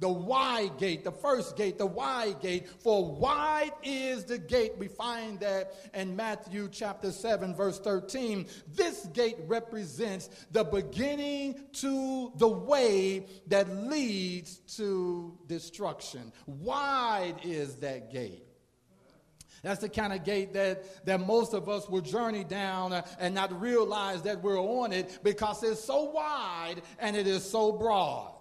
[0.00, 2.68] the wide gate, the first gate, the wide gate.
[2.80, 4.72] For wide is the gate.
[4.78, 8.46] We find that in Matthew chapter 7, verse 13.
[8.74, 16.32] This gate represents the beginning to the way that leads to destruction.
[16.46, 18.46] Wide is that gate.
[19.62, 23.60] That's the kind of gate that, that most of us will journey down and not
[23.60, 28.39] realize that we're on it because it's so wide and it is so broad.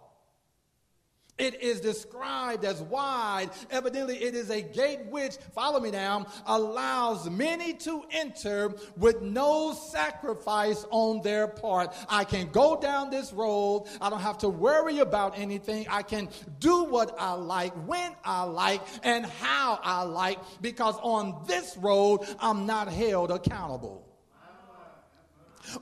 [1.40, 3.50] It is described as wide.
[3.72, 9.74] Evidently, it is a gate which, follow me now, allows many to enter with no
[9.74, 11.96] sacrifice on their part.
[12.10, 13.88] I can go down this road.
[14.02, 15.88] I don't have to worry about anything.
[15.90, 16.28] I can
[16.60, 22.28] do what I like, when I like, and how I like, because on this road,
[22.40, 24.09] I'm not held accountable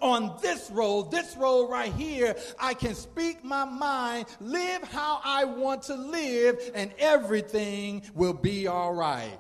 [0.02, 5.46] on this road, this road right here, I can speak my mind, live how I
[5.46, 9.40] want to live, and everything will be all right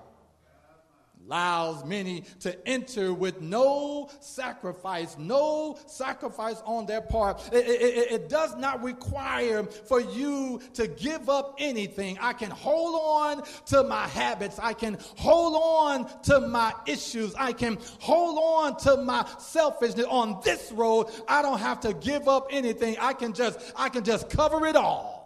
[1.27, 7.41] allows many to enter with no sacrifice, no sacrifice on their part.
[7.51, 12.17] It, it, it, does not require for you to give up anything.
[12.21, 14.59] I can hold on to my habits.
[14.59, 17.35] I can hold on to my issues.
[17.35, 20.05] I can hold on to my selfishness.
[20.09, 22.95] On this road, I don't have to give up anything.
[22.99, 25.17] I can just, I can just cover it all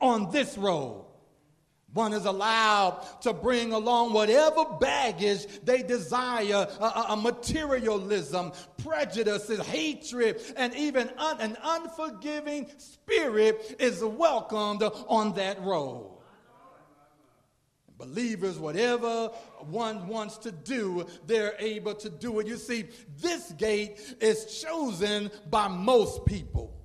[0.00, 1.05] on this road.
[1.92, 10.42] One is allowed to bring along whatever baggage they desire a, a materialism, prejudices, hatred,
[10.56, 16.12] and even un, an unforgiving spirit is welcomed on that road.
[17.98, 19.28] Believers, whatever
[19.60, 22.46] one wants to do, they're able to do it.
[22.46, 22.84] You see,
[23.22, 26.75] this gate is chosen by most people.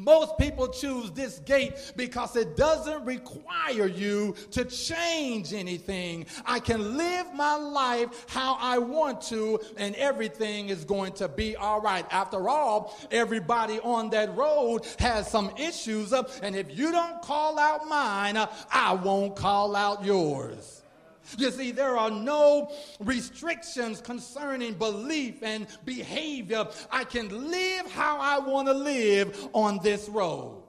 [0.00, 6.24] Most people choose this gate because it doesn't require you to change anything.
[6.46, 11.54] I can live my life how I want to, and everything is going to be
[11.54, 12.06] all right.
[12.10, 17.86] After all, everybody on that road has some issues, and if you don't call out
[17.86, 18.38] mine,
[18.72, 20.79] I won't call out yours.
[21.38, 26.66] You see, there are no restrictions concerning belief and behavior.
[26.90, 30.59] I can live how I want to live on this road.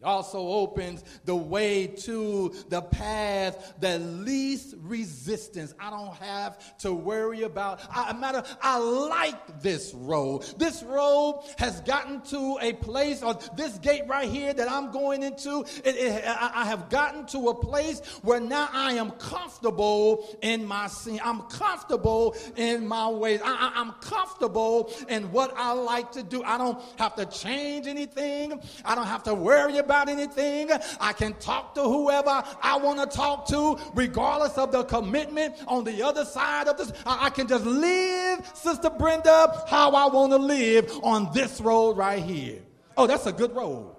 [0.00, 5.74] It also opens the way to the path that least resistance.
[5.78, 7.80] I don't have to worry about.
[7.90, 8.42] I matter.
[8.62, 10.44] I like this road.
[10.56, 15.22] This road has gotten to a place, or this gate right here that I'm going
[15.22, 15.66] into.
[15.84, 20.86] It, it, I have gotten to a place where now I am comfortable in my
[20.86, 21.20] sin.
[21.22, 23.42] I'm comfortable in my ways.
[23.44, 26.42] I, I, I'm comfortable in what I like to do.
[26.42, 28.62] I don't have to change anything.
[28.82, 30.70] I don't have to worry about about anything.
[31.00, 35.82] I can talk to whoever I want to talk to, regardless of the commitment on
[35.82, 36.92] the other side of this.
[37.04, 42.22] I, can just live, Sister Brenda, how I want to live on this road right
[42.22, 42.60] here.
[42.96, 43.96] Oh, that's a good road.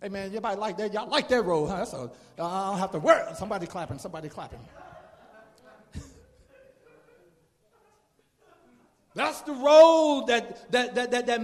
[0.00, 0.92] Hey man, everybody like that?
[0.92, 1.66] Y'all like that road?
[1.66, 1.78] Huh?
[1.78, 3.34] That's I don't have to worry.
[3.34, 3.98] Somebody clapping.
[3.98, 4.60] Somebody clapping.
[9.14, 11.42] That's the road that, that, that, that, that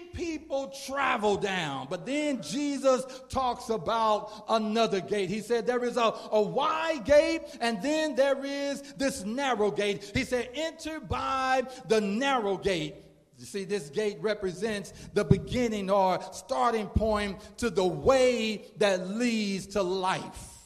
[0.00, 1.86] people travel down.
[1.90, 5.30] But then Jesus talks about another gate.
[5.30, 10.10] He said there is a, a wide gate and then there is this narrow gate.
[10.14, 12.96] He said, enter by the narrow gate.
[13.38, 19.68] You see, this gate represents the beginning or starting point to the way that leads
[19.68, 20.57] to life.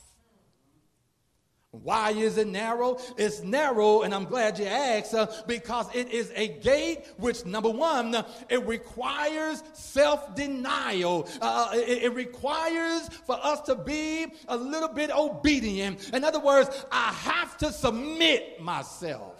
[1.72, 2.98] Why is it narrow?
[3.16, 7.70] It's narrow, and I'm glad you asked, uh, because it is a gate which, number
[7.70, 8.14] one,
[8.50, 11.26] it requires self denial.
[11.40, 16.10] Uh, uh, it, it requires for us to be a little bit obedient.
[16.12, 19.31] In other words, I have to submit myself.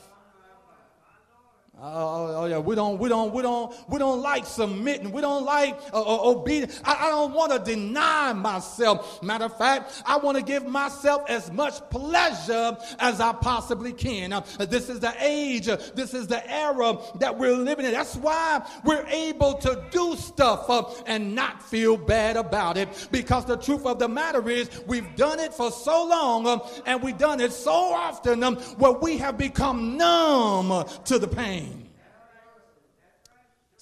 [1.85, 5.11] Oh, oh, yeah, we don't, we don't, we don't, we don't like submitting.
[5.11, 6.81] We don't like uh, uh, obedience.
[6.85, 9.21] I, I don't want to deny myself.
[9.21, 14.33] Matter of fact, I want to give myself as much pleasure as I possibly can.
[14.33, 15.67] Uh, this is the age.
[15.67, 17.91] This is the era that we're living in.
[17.91, 23.09] That's why we're able to do stuff uh, and not feel bad about it.
[23.11, 27.03] Because the truth of the matter is, we've done it for so long uh, and
[27.03, 31.72] we've done it so often um, where we have become numb to the pain.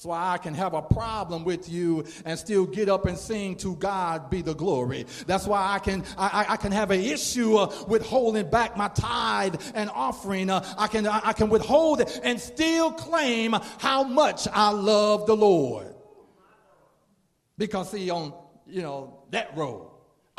[0.02, 3.76] Why I can have a problem with you and still get up and sing to
[3.76, 5.04] God be the glory.
[5.26, 8.88] That's why I can I, I can have an issue uh, with holding back my
[8.88, 10.48] tithe and offering.
[10.48, 15.36] Uh, I can I can withhold it and still claim how much I love the
[15.36, 15.94] Lord.
[17.58, 18.32] Because see on
[18.66, 19.89] you know that road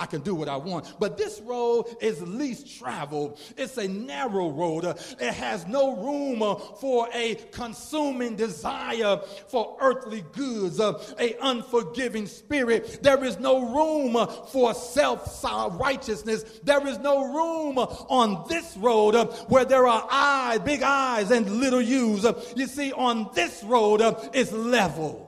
[0.02, 0.96] I can do what I want.
[1.00, 3.40] But this road is least traveled.
[3.56, 4.84] It's a narrow road.
[4.84, 6.40] It has no room
[6.80, 13.04] for a consuming desire for earthly goods, a unforgiving spirit.
[13.04, 15.44] There is no room for self
[15.80, 16.46] righteousness.
[16.64, 19.14] There is no room on this road
[19.50, 22.26] where there are eyes, big eyes, and little U's.
[22.56, 24.02] You see, on this road,
[24.34, 25.28] it's level.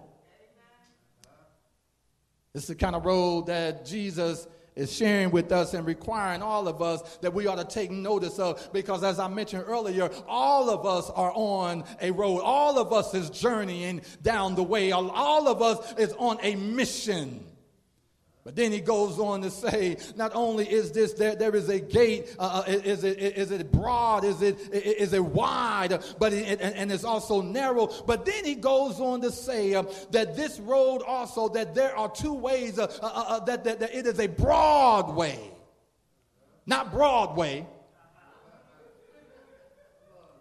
[2.55, 6.81] It's the kind of road that Jesus is sharing with us and requiring all of
[6.81, 10.85] us that we ought to take notice of because as I mentioned earlier, all of
[10.85, 12.39] us are on a road.
[12.39, 14.91] All of us is journeying down the way.
[14.91, 17.45] All of us is on a mission.
[18.43, 21.79] But then he goes on to say, not only is this there, there is a
[21.79, 26.59] gate, uh, uh is, it, is it broad, is it, is it wide, but it,
[26.59, 27.87] and, it's also narrow.
[28.05, 32.09] But then he goes on to say uh, that this road also, that there are
[32.09, 35.39] two ways, uh, uh, uh, that, that, that it is a broad way,
[36.65, 37.65] not Broadway,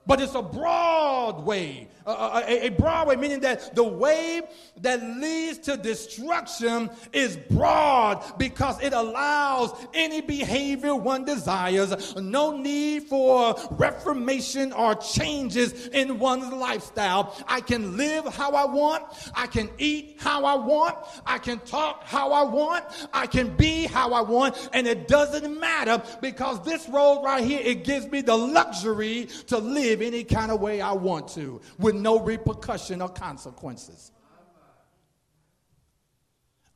[0.07, 1.89] but it's a broad way.
[2.07, 4.43] A, a, broad way, meaning that the way
[4.81, 12.17] that leads to destruction is broad because it allows any behavior one desires.
[12.17, 17.37] No need for reformation or changes in one's lifestyle.
[17.47, 19.05] I can live how I want.
[19.35, 20.97] I can eat how I want.
[21.27, 22.85] I can talk how I want.
[23.13, 24.71] I can be how I want.
[24.73, 29.59] And it doesn't matter because this road right here, it gives me the luxury to
[29.59, 31.61] live any kind of way I want to
[31.93, 34.13] with no repercussion or consequences.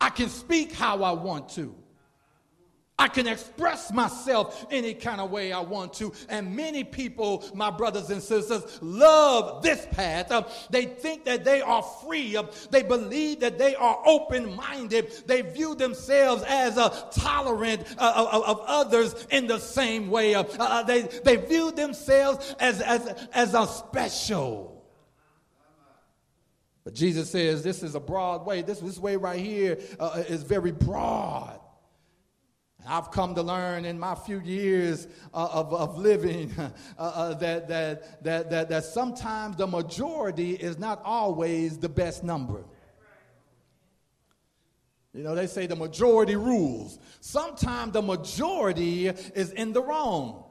[0.01, 1.75] I can speak how I want to.
[2.99, 6.15] I can express myself any kind of way I want to.
[6.31, 10.33] And many people, my brothers and sisters, love this path.
[10.33, 12.37] Uh, they think that they are free.
[12.37, 15.13] Uh, they believe that they are open minded.
[15.27, 20.35] They view themselves as uh, tolerant uh, of, of, others in the same way.
[20.35, 24.76] Uh, uh, they, they view themselves as, as, as a special.
[26.87, 28.63] But Jesus says this is a broad way.
[28.63, 29.77] This, this way right here
[30.29, 31.59] is very broad.
[32.87, 37.67] I've come to learn in my few years uh, of, of living uh, uh, that,
[37.67, 42.65] that, that, that, that sometimes the majority is not always the best number.
[45.13, 47.01] You know, they say the majority rules.
[47.19, 50.45] Sometimes the majority is in the wrong.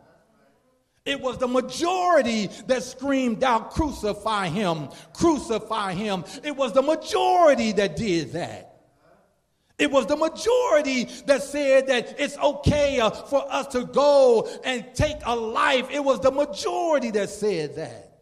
[1.05, 6.25] It was the majority that screamed out, Crucify him, crucify him.
[6.43, 8.71] It was the majority that did that.
[9.77, 14.85] It was the majority that said that it's okay uh, for us to go and
[14.95, 15.89] take a life.
[15.91, 18.19] It was the majority that said that.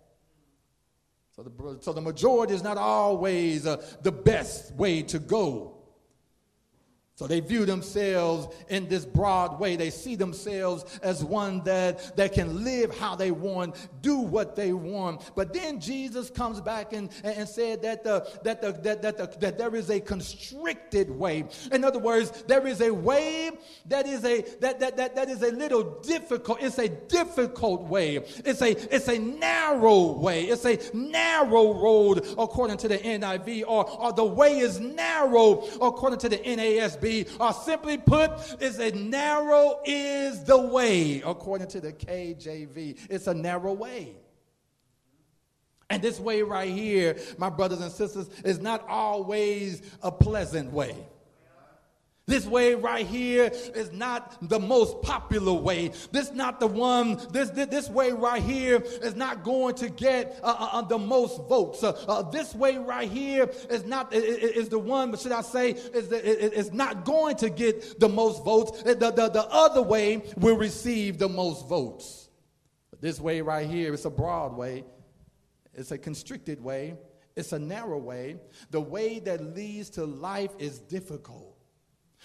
[1.36, 5.73] So the, so the majority is not always uh, the best way to go.
[7.16, 9.76] So they view themselves in this broad way.
[9.76, 14.74] They see themselves as one that, that can live how they want, do what they
[14.74, 15.30] want.
[15.36, 19.38] But then Jesus comes back and, and said that, the, that, the, that, that, the,
[19.42, 21.46] that there is a constricted way.
[21.72, 23.52] In other words, there is a way
[23.86, 26.64] that is a, that, that, that, that is a little difficult.
[26.64, 28.16] It's a difficult way.
[28.44, 30.46] It's a, it's a narrow way.
[30.46, 36.18] It's a narrow road according to the NIV or, or the way is narrow according
[36.18, 41.82] to the NASB be, or simply put, is a narrow is the way, according to
[41.82, 43.08] the KJV.
[43.10, 44.16] It's a narrow way.
[45.90, 50.96] And this way right here, my brothers and sisters, is not always a pleasant way.
[52.26, 55.92] This way right here is not the most popular way.
[56.14, 60.40] This not the one, this, this, this way right here is not going to get
[60.42, 61.84] uh, uh, uh the most votes.
[61.84, 65.72] Uh, uh, this way right here is not, is the one, But should I say,
[65.72, 68.84] is, the, is not going to get the most votes.
[68.84, 72.30] The, the, the other way will receive the most votes.
[72.90, 74.86] But this way right here is a broad way.
[75.74, 76.96] It's a constricted way.
[77.36, 78.38] It's a narrow way.
[78.72, 81.53] The way that leads to life is difficult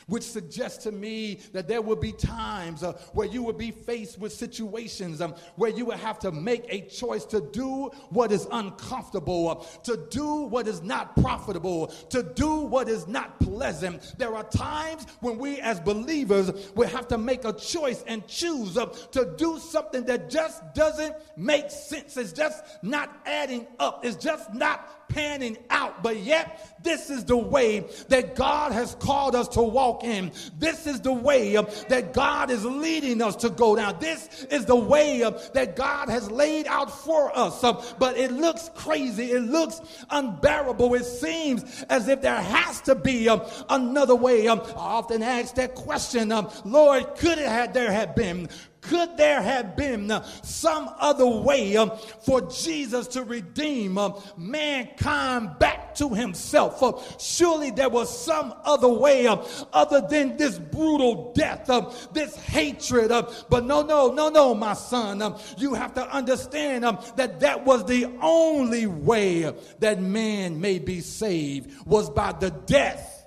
[0.07, 4.19] which suggests to me that there will be times uh, where you will be faced
[4.19, 8.47] with situations um, where you will have to make a choice to do what is
[8.53, 14.15] uncomfortable, uh, to do what is not profitable, to do what is not pleasant.
[14.19, 18.77] There are times when we as believers will have to make a choice and choose
[18.77, 22.17] uh, to do something that just doesn't make sense.
[22.17, 24.05] It's just not adding up.
[24.05, 29.35] It's just not panning out, but yet this is the way that God has called
[29.35, 30.33] us to walk in.
[30.59, 31.55] This is the way
[31.89, 33.97] that God is leading us to go down.
[34.01, 35.21] This is the way
[35.55, 37.61] that God has laid out for us.
[37.99, 39.33] But it looks crazy.
[39.33, 40.95] It looks unbearable.
[40.95, 43.29] It seems as if there has to be
[43.69, 44.49] another way.
[44.49, 46.33] I often ask that question,
[46.65, 48.49] Lord, could it have there have been?
[48.81, 50.13] Could there have been
[50.43, 56.83] some other way uh, for Jesus to redeem uh, mankind back to himself?
[56.83, 59.27] Um, surely there was some other way
[59.73, 61.69] other than this brutal death,
[62.13, 63.11] this hatred.
[63.49, 65.35] But no, no, no, no, my son.
[65.57, 66.85] You have to understand
[67.17, 73.27] that that was the only way that man may be saved was by the death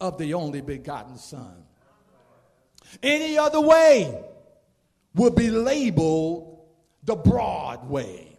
[0.00, 1.64] of the only begotten son.
[3.02, 4.22] Any other way
[5.14, 6.60] will be labeled
[7.04, 8.38] the broad way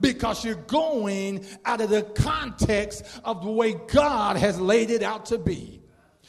[0.00, 5.26] because you're going out of the context of the way God has laid it out
[5.26, 5.80] to be.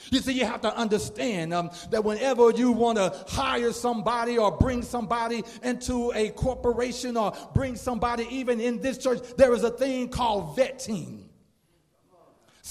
[0.09, 4.57] You see, you have to understand um, that whenever you want to hire somebody or
[4.57, 9.70] bring somebody into a corporation or bring somebody even in this church, there is a
[9.70, 11.26] thing called vetting.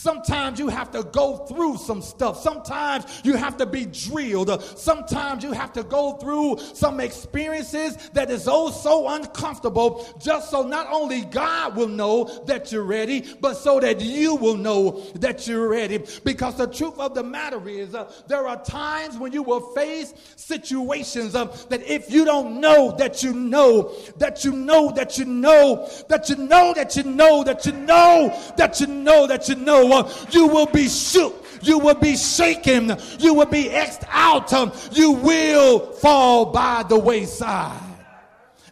[0.01, 2.40] Sometimes you have to go through some stuff.
[2.40, 4.62] Sometimes you have to be drilled.
[4.78, 10.62] Sometimes you have to go through some experiences that is oh so uncomfortable just so
[10.62, 15.46] not only God will know that you're ready, but so that you will know that
[15.46, 16.03] you're ready.
[16.24, 20.14] Because the truth of the matter is, uh, there are times when you will face
[20.34, 25.26] situations uh, that if you don't know that you know, that you know that you
[25.26, 29.57] know, that you know that you know, that you know that you know that you
[29.57, 29.89] know you
[30.47, 31.36] will be shook.
[31.62, 32.97] You will be shaken.
[33.18, 34.51] You will be X'd out.
[34.97, 37.91] You will fall by the wayside.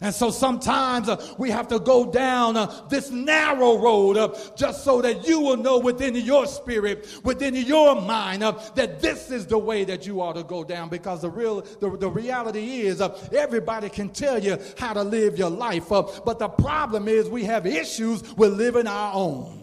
[0.01, 4.83] And so sometimes uh, we have to go down uh, this narrow road uh, just
[4.83, 9.45] so that you will know within your spirit, within your mind, uh, that this is
[9.45, 10.87] the way that you ought to go down.
[10.87, 15.37] Because the real, the, the reality is, uh, everybody can tell you how to live
[15.37, 15.91] your life.
[15.91, 19.58] Uh, but the problem is, we have issues with living our own.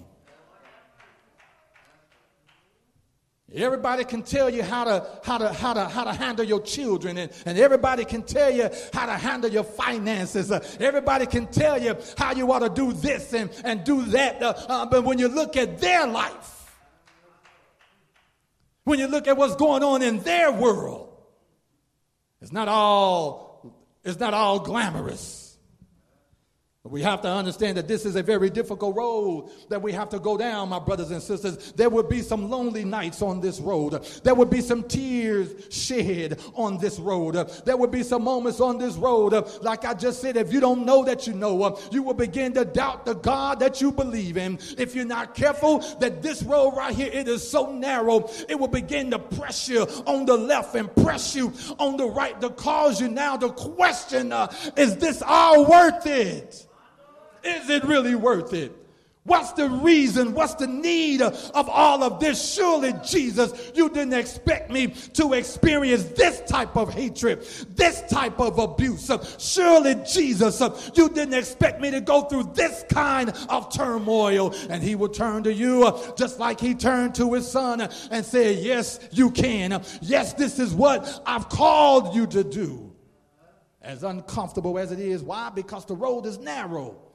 [3.56, 7.16] Everybody can tell you how to, how to, how to, how to handle your children,
[7.16, 10.52] and, and everybody can tell you how to handle your finances.
[10.52, 14.42] Uh, everybody can tell you how you ought to do this and, and do that.
[14.42, 16.76] Uh, uh, but when you look at their life,
[18.84, 21.04] when you look at what's going on in their world,
[22.40, 25.45] It's not all, it's not all glamorous.
[26.90, 30.18] We have to understand that this is a very difficult road that we have to
[30.18, 31.72] go down, my brothers and sisters.
[31.72, 34.04] There would be some lonely nights on this road.
[34.22, 37.34] There would be some tears shed on this road.
[37.64, 39.32] There would be some moments on this road,
[39.62, 42.64] like I just said, if you don't know that you know, you will begin to
[42.64, 44.58] doubt the God that you believe in.
[44.78, 48.68] If you're not careful, that this road right here, it is so narrow, it will
[48.68, 53.00] begin to press you on the left and press you on the right to cause
[53.00, 56.66] you now to question, uh, is this all worth it?
[57.46, 58.72] Is it really worth it?
[59.26, 60.34] What's the reason?
[60.34, 62.54] What's the need of all of this?
[62.54, 67.44] Surely, Jesus, you didn't expect me to experience this type of hatred,
[67.74, 69.10] this type of abuse.
[69.38, 70.60] Surely, Jesus,
[70.94, 74.54] you didn't expect me to go through this kind of turmoil.
[74.70, 78.54] And he will turn to you just like he turned to his son and say,
[78.54, 79.82] Yes, you can.
[80.02, 82.92] Yes, this is what I've called you to do.
[83.82, 85.24] As uncomfortable as it is.
[85.24, 85.50] Why?
[85.50, 87.05] Because the road is narrow.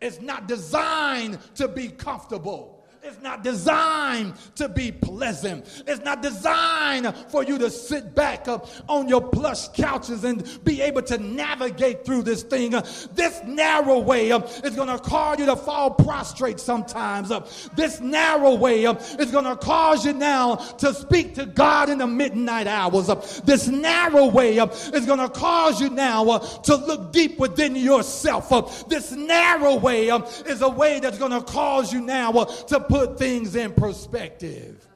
[0.00, 2.77] It's not designed to be comfortable.
[3.02, 5.84] It's not designed to be pleasant.
[5.86, 10.82] It's not designed for you to sit back up on your plush couches and be
[10.82, 12.70] able to navigate through this thing.
[13.14, 17.30] This narrow way is going to cause you to fall prostrate sometimes.
[17.76, 22.06] This narrow way is going to cause you now to speak to God in the
[22.06, 23.06] midnight hours.
[23.40, 28.88] This narrow way is going to cause you now uh, to look deep within yourself.
[28.88, 33.18] This narrow way is a way that's going to cause you now uh, to put
[33.18, 34.86] things in perspective.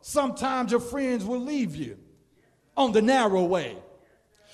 [0.00, 1.98] Sometimes your friends will leave you
[2.76, 3.76] on the narrow way.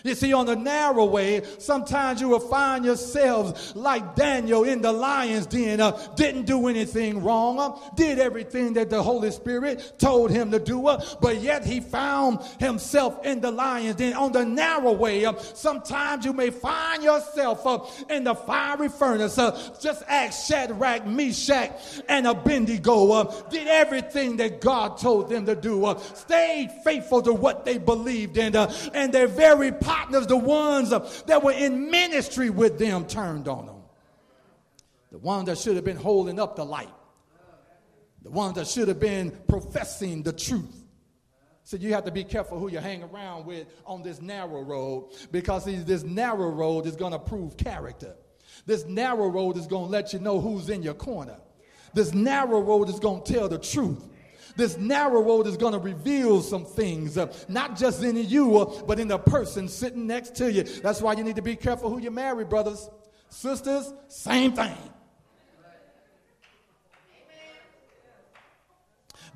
[0.05, 4.93] You see, on the narrow way, sometimes you will find yourselves like Daniel in the
[4.93, 10.31] lion's den, uh, didn't do anything wrong, uh, did everything that the Holy Spirit told
[10.31, 14.13] him to do, uh, but yet he found himself in the lion's den.
[14.15, 17.79] On the narrow way, uh, sometimes you may find yourself uh,
[18.11, 19.39] in the fiery furnace.
[19.39, 21.73] Uh, just ask Shadrach, Meshach,
[22.09, 23.25] and Abednego.
[23.51, 28.55] did everything that God told them to do, stayed faithful to what they believed in,
[28.55, 33.67] and their very partners, the ones uh, that were in ministry with them, turned on
[33.67, 33.83] them.
[35.13, 36.93] The ones that should have been holding up the light,
[38.23, 40.83] the ones that should have been professing the truth.
[41.65, 45.11] So you have to be careful who you hang around with on this narrow road
[45.33, 48.15] because this narrow road is going to prove character.
[48.67, 51.39] This narrow road is going to let you know who's in your corner.
[51.95, 54.09] This narrow road is going to tell the truth
[54.57, 58.83] this narrow road is going to reveal some things, uh, not just in you, uh,
[58.85, 60.63] but in the person sitting next to you.
[60.63, 62.89] That's why you need to be careful who you marry, brothers.
[63.29, 64.77] Sisters, same thing.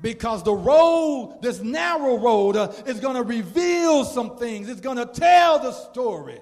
[0.01, 4.67] Because the road, this narrow road, uh, is going to reveal some things.
[4.67, 6.39] It's going to tell the story.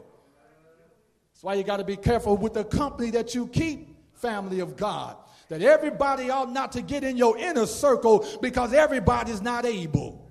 [1.33, 4.77] That's why you got to be careful with the company that you keep, family of
[4.77, 5.17] God
[5.49, 10.29] that everybody ought not to get in your inner circle because everybody's not able.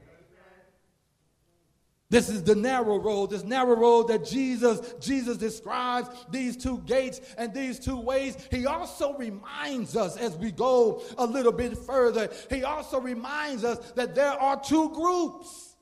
[2.11, 7.21] This is the narrow road, this narrow road that Jesus Jesus describes these two gates
[7.37, 8.35] and these two ways.
[8.51, 13.79] He also reminds us as we go a little bit further, he also reminds us
[13.93, 15.77] that there are two groups.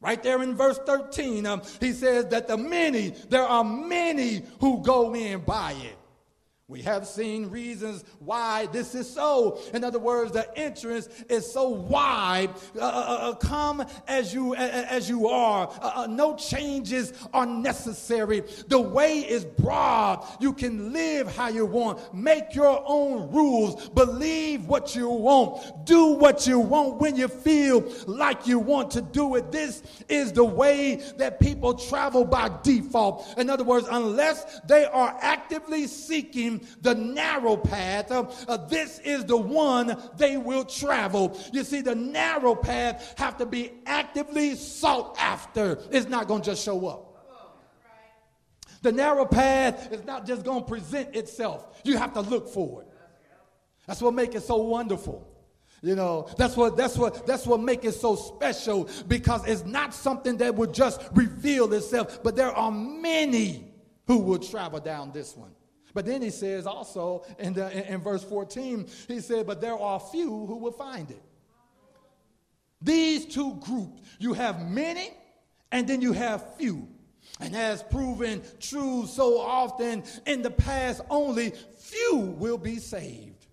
[0.00, 4.80] Right there in verse 13, um, he says that the many, there are many who
[4.82, 5.97] go in by it.
[6.70, 9.58] We have seen reasons why this is so.
[9.72, 12.50] In other words, the entrance is so wide.
[12.76, 15.66] Uh, uh, uh, uh come as you as you are.
[15.80, 18.42] Uh, uh, no changes are necessary.
[18.66, 20.26] The way is broad.
[20.40, 22.12] You can live how you want.
[22.12, 23.88] Make your own rules.
[23.88, 25.86] Believe what you want.
[25.86, 29.50] Do what you want when you feel like you want to do it.
[29.50, 33.38] This is the way that people travel by default.
[33.38, 39.24] In other words, unless they are actively seeking the narrow path, uh, uh, this is
[39.24, 41.38] the one they will travel.
[41.52, 45.78] You see, the narrow path have to be actively sought after.
[45.90, 47.04] It's not going to just show up.
[48.82, 51.80] The narrow path is not just going to present itself.
[51.84, 52.88] You have to look for it.
[53.86, 55.26] That's what makes it so wonderful.
[55.80, 59.94] You know, that's what that's what that's what makes it so special because it's not
[59.94, 63.72] something that would just reveal itself, but there are many
[64.08, 65.52] who will travel down this one.
[65.94, 69.98] But then he says also in, the, in, verse 14, he said, But there are
[69.98, 71.22] few who will find it.
[72.80, 75.10] These two groups, you have many
[75.72, 76.88] and then you have few.
[77.40, 83.46] And as proven true so often in the past, only few will be saved.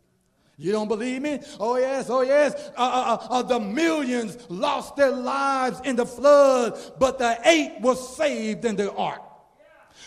[0.57, 1.39] You don't believe me?
[1.59, 2.53] Oh, yes, oh, yes.
[2.77, 7.81] Uh, uh, uh, uh, the millions lost their lives in the flood, but the eight
[7.81, 9.21] were saved in the ark.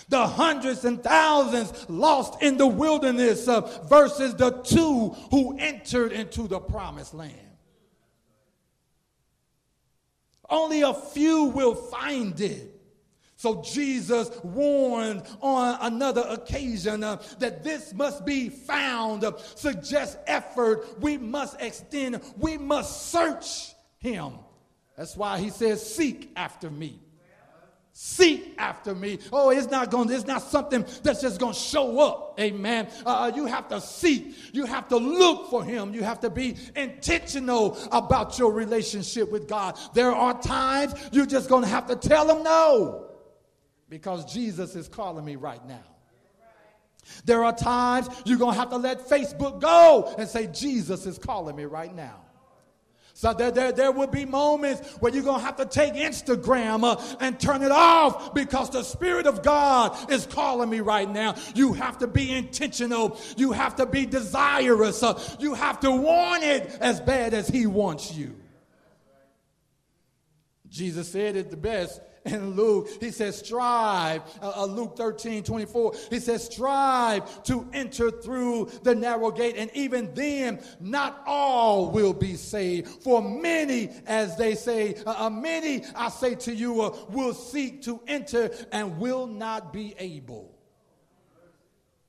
[0.08, 3.44] The hundreds and thousands lost in the wilderness
[3.88, 7.34] versus the two who entered into the promised land.
[10.48, 12.74] Only a few will find it.
[13.36, 21.00] So Jesus warned on another occasion uh, that this must be found, uh, suggests effort.
[21.00, 24.32] We must extend, we must search him.
[24.96, 26.98] That's why he says, Seek after me.
[28.00, 29.18] Seek after me.
[29.32, 30.08] Oh, it's not going.
[30.12, 32.38] It's not something that's just going to show up.
[32.38, 32.86] Amen.
[33.04, 34.54] Uh, you have to seek.
[34.54, 35.92] You have to look for Him.
[35.92, 39.76] You have to be intentional about your relationship with God.
[39.94, 43.08] There are times you're just going to have to tell Him no,
[43.88, 45.82] because Jesus is calling me right now.
[47.24, 51.18] There are times you're going to have to let Facebook go and say, Jesus is
[51.18, 52.20] calling me right now.
[53.18, 56.84] So there, there, there will be moments where you're going to have to take Instagram
[56.84, 61.34] uh, and turn it off because the Spirit of God is calling me right now.
[61.52, 63.18] You have to be intentional.
[63.36, 65.02] You have to be desirous.
[65.02, 68.36] Uh, you have to want it as bad as He wants you.
[70.68, 72.88] Jesus said it the best in Luke.
[73.00, 74.22] He says, strive.
[74.42, 75.94] Uh, uh, Luke 13, 24.
[76.10, 79.56] He says, strive to enter through the narrow gate.
[79.56, 82.88] And even then, not all will be saved.
[83.02, 87.82] For many, as they say, uh, uh many, I say to you, uh, will seek
[87.82, 90.54] to enter and will not be able.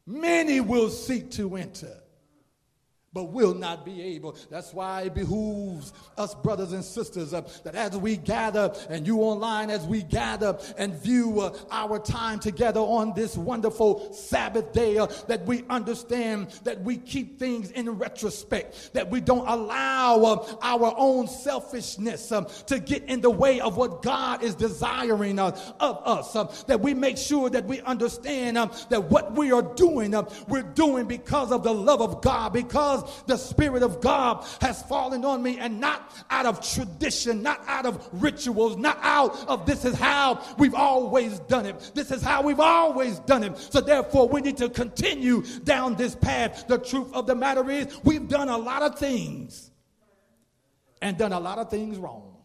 [0.05, 1.95] Many will seek to enter
[3.13, 4.35] but will not be able.
[4.49, 9.19] That's why it behooves us, brothers and sisters, uh, that as we gather, and you
[9.21, 14.97] online as we gather and view uh, our time together on this wonderful Sabbath day,
[14.97, 20.55] uh, that we understand that we keep things in retrospect, that we don't allow uh,
[20.61, 25.57] our own selfishness um, to get in the way of what God is desiring uh,
[25.79, 29.63] of us, um, that we make sure that we understand um, that what we are
[29.63, 30.13] doing,
[30.47, 34.81] we're doing because of the love of God, because because the Spirit of God has
[34.83, 39.65] fallen on me and not out of tradition, not out of rituals, not out of
[39.65, 41.91] this is how we've always done it.
[41.95, 43.57] This is how we've always done it.
[43.57, 46.67] So therefore, we need to continue down this path.
[46.67, 49.71] The truth of the matter is, we've done a lot of things
[51.01, 52.35] and done a lot of things wrong.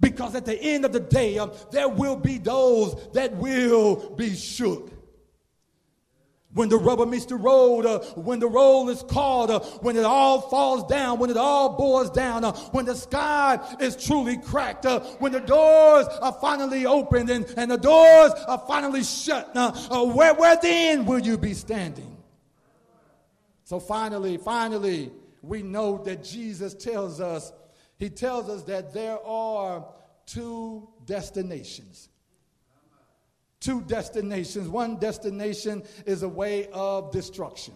[0.00, 4.36] Because at the end of the day, um, there will be those that will be
[4.36, 4.92] shook.
[6.54, 10.04] When the rubber meets the road, uh, when the roll is called, uh, when it
[10.04, 14.86] all falls down, when it all boils down, uh, when the sky is truly cracked,
[14.86, 19.72] uh, when the doors are finally opened and, and the doors are finally shut, uh,
[19.90, 22.16] uh, where, where then will you be standing?
[23.64, 27.52] So finally, finally, we know that Jesus tells us,
[27.98, 29.84] he tells us that there are
[30.24, 32.08] two destinations
[33.60, 34.68] two destinations.
[34.68, 37.74] One destination is a way of destruction.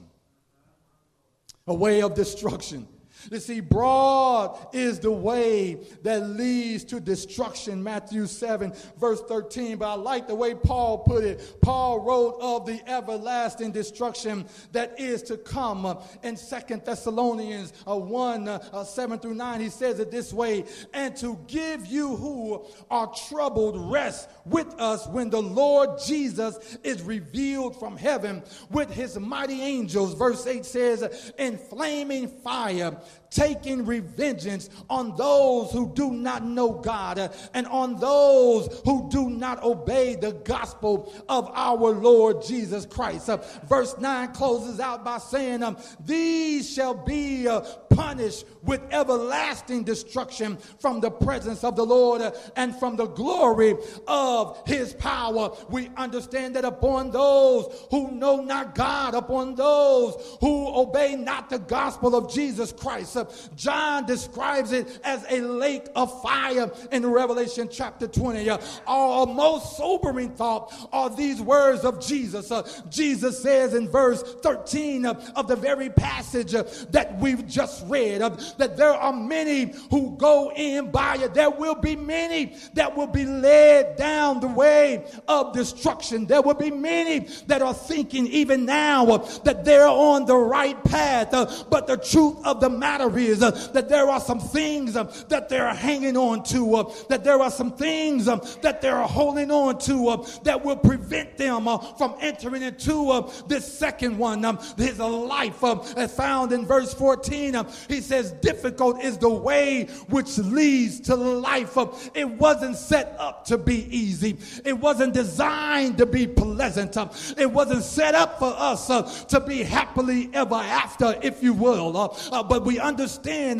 [1.66, 2.88] A way of destruction.
[3.30, 9.76] You see, broad is the way that leads to destruction, Matthew 7, verse 13.
[9.76, 11.56] But I like the way Paul put it.
[11.60, 15.98] Paul wrote of the everlasting destruction that is to come.
[16.22, 21.16] In Second Thessalonians uh, 1, uh, 7 through 9, he says it this way And
[21.16, 27.78] to give you who are troubled rest with us when the Lord Jesus is revealed
[27.78, 30.14] from heaven with his mighty angels.
[30.14, 36.72] Verse 8 says, In flaming fire life taking revengeance on those who do not know
[36.72, 42.84] God uh, and on those who do not obey the gospel of our Lord Jesus
[42.84, 43.28] Christ.
[43.28, 47.60] Uh, verse 9 closes out by saying, um, These shall be uh,
[47.90, 52.22] punished with everlasting destruction from the presence of the Lord
[52.56, 53.76] and from the glory
[54.06, 55.50] of his power.
[55.68, 61.58] We understand that upon those who know not God, upon those who obey not the
[61.58, 67.68] gospel of Jesus Christ, uh, John describes it as a lake of fire in Revelation
[67.70, 68.48] chapter 20.
[68.48, 72.50] Uh, our most sobering thought are these words of Jesus.
[72.50, 77.84] Uh, Jesus says in verse 13 uh, of the very passage uh, that we've just
[77.86, 81.34] read uh, that there are many who go in by it.
[81.34, 86.26] There will be many that will be led down the way of destruction.
[86.26, 90.82] There will be many that are thinking even now uh, that they're on the right
[90.84, 91.30] path.
[91.70, 95.48] but the truth of the matter is uh, that there are some things uh, that
[95.48, 100.24] they're hanging on to, uh, that there are some things that they're holding on to
[100.42, 101.64] that will prevent them
[101.96, 104.44] from entering into this second one.
[104.44, 107.56] Um, his life um, as found in verse 14.
[107.56, 111.76] Um, he says, Difficult is the way which leads to life.
[112.14, 116.96] It wasn't set up to be easy, it wasn't designed to be pleasant,
[117.38, 118.86] it wasn't set up for us
[119.26, 121.96] to be happily ever after, if you will.
[121.96, 123.01] Uh, but we understand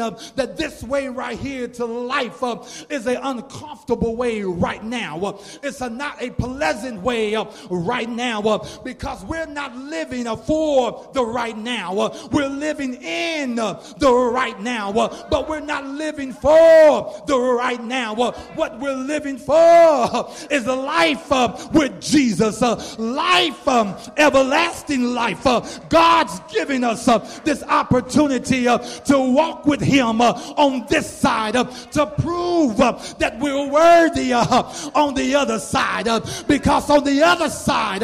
[0.01, 5.19] uh, that this way right here to life uh, is an uncomfortable way right now.
[5.19, 10.25] Uh, it's a, not a pleasant way uh, right now uh, because we're not living
[10.37, 12.11] for the right now.
[12.31, 18.15] we're living in the right now, but we're not living for the right now.
[18.55, 21.31] what we're living for is a life
[21.73, 22.61] with Jesus,
[22.99, 25.43] life, um, everlasting life.
[25.89, 27.05] God's giving us
[27.45, 33.39] this opportunity to walk with Him uh, on this side uh, to prove uh, that
[33.39, 36.07] we're worthy on the other side
[36.47, 38.03] because on the other side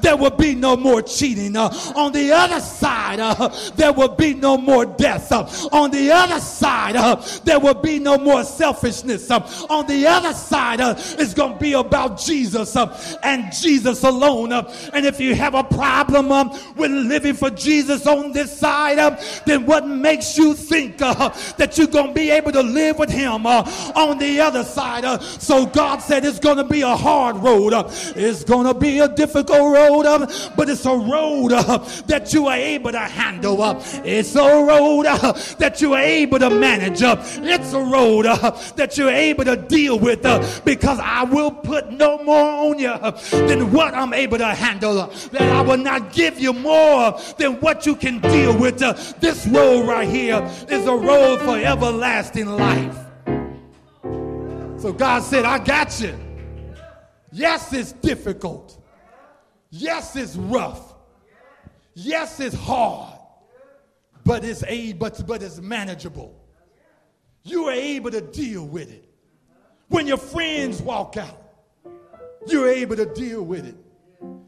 [0.00, 1.56] there will be no more cheating.
[1.56, 3.18] on the other side
[3.76, 5.32] there will be no more death.
[5.72, 6.94] on the other side
[7.44, 9.30] there will be no more selfishness.
[9.30, 10.80] on the other side
[11.18, 12.76] it's going to be about Jesus
[13.22, 14.52] and Jesus alone.
[14.52, 19.16] and if you have a problem um, with living for Jesus on this side, um,
[19.46, 23.10] then what makes you think uh, that you're going to be able to live with
[23.10, 23.62] him uh,
[23.96, 25.04] on the other side?
[25.04, 27.72] Uh, so God said it's going to be a hard road.
[27.72, 30.26] Uh, it's going to be a difficult road, uh,
[30.56, 33.58] but it's a road uh, that you are able to handle.
[34.04, 35.04] it's a road
[35.58, 37.00] that you are able to manage.
[37.02, 38.26] it's a road
[38.76, 40.22] that you're able to deal with
[40.64, 42.96] because I will put no more on you
[43.46, 44.94] than what I'm able to handle.
[45.32, 48.78] that I will not give you more than what you can deal with.
[49.20, 52.98] this road right here is a road for everlasting life.
[54.80, 56.18] So God said, I got you.
[57.32, 58.82] Yes, it's difficult.
[59.70, 60.94] Yes, it's rough.
[61.94, 63.18] Yes, it's hard.
[64.24, 66.34] But it's a but, but it's manageable.
[67.42, 69.08] You are able to deal with it.
[69.88, 71.42] When your friends walk out,
[72.46, 73.76] you're able to deal with it.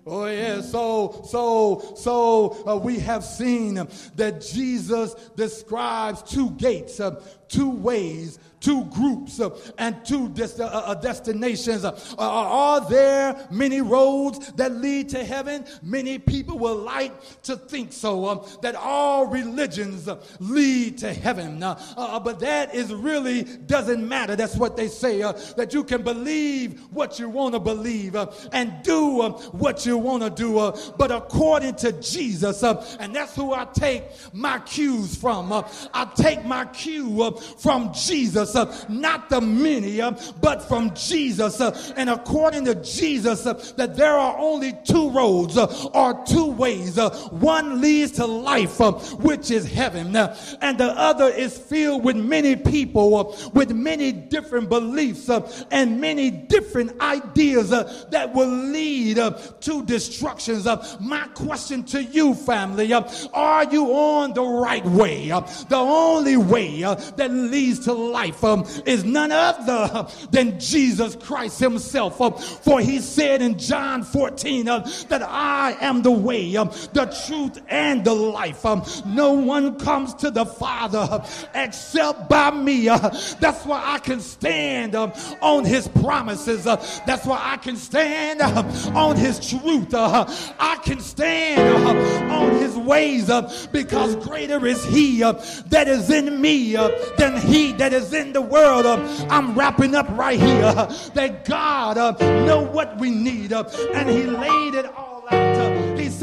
[0.05, 3.75] Oh yeah, so so so uh, we have seen
[4.17, 7.23] that Jesus describes two gates, uh,
[7.53, 11.85] two ways two groups uh, and two uh, uh destinations.
[11.85, 15.65] Uh, are there many roads that lead to heaven?
[15.83, 21.63] Many people will like to think so, um, that all religions uh, lead to heaven.
[21.63, 24.37] Uh, uh, but that is really doesn't matter.
[24.37, 25.21] That's what they say,
[25.57, 28.15] that you can believe what you want to believe
[28.53, 29.23] and do
[29.53, 30.53] what you want to do.
[30.97, 35.53] but according to Jesus, and that's who I take my cues from.
[35.53, 41.61] I take my cue from Jesus uh, not the many, uh, but from Jesus.
[41.61, 46.47] Uh, and according to Jesus, uh, that there are only two roads uh, or two
[46.47, 46.99] ways.
[46.99, 48.79] Uh, one leads to life,
[49.15, 55.29] which is heaven, and the other is filled with many people with many different beliefs
[55.71, 59.17] and many different ideas that will lead
[59.61, 60.67] to destructions.
[61.01, 65.29] my question to you, family, are you on the right way?
[65.69, 72.21] the only way that leads to life um, is none other than Jesus Christ himself.
[72.21, 77.07] Uh, for he said in John 14 uh, that I am the way, uh, the
[77.27, 78.65] truth, and the life.
[78.65, 82.87] Um, no one comes to the Father except by me.
[82.87, 86.65] That's why I can stand um, on his promises.
[86.65, 89.95] That's why I can stand on his truth.
[89.95, 93.31] I can stand on his ways
[93.73, 96.75] because greater is he that is in me
[97.17, 98.87] than he that is in the world.
[98.87, 100.65] Uh, I'm wrapping up right here.
[100.65, 102.13] Uh, that God uh,
[102.47, 103.65] know what we need, uh,
[103.95, 105.12] and He laid it all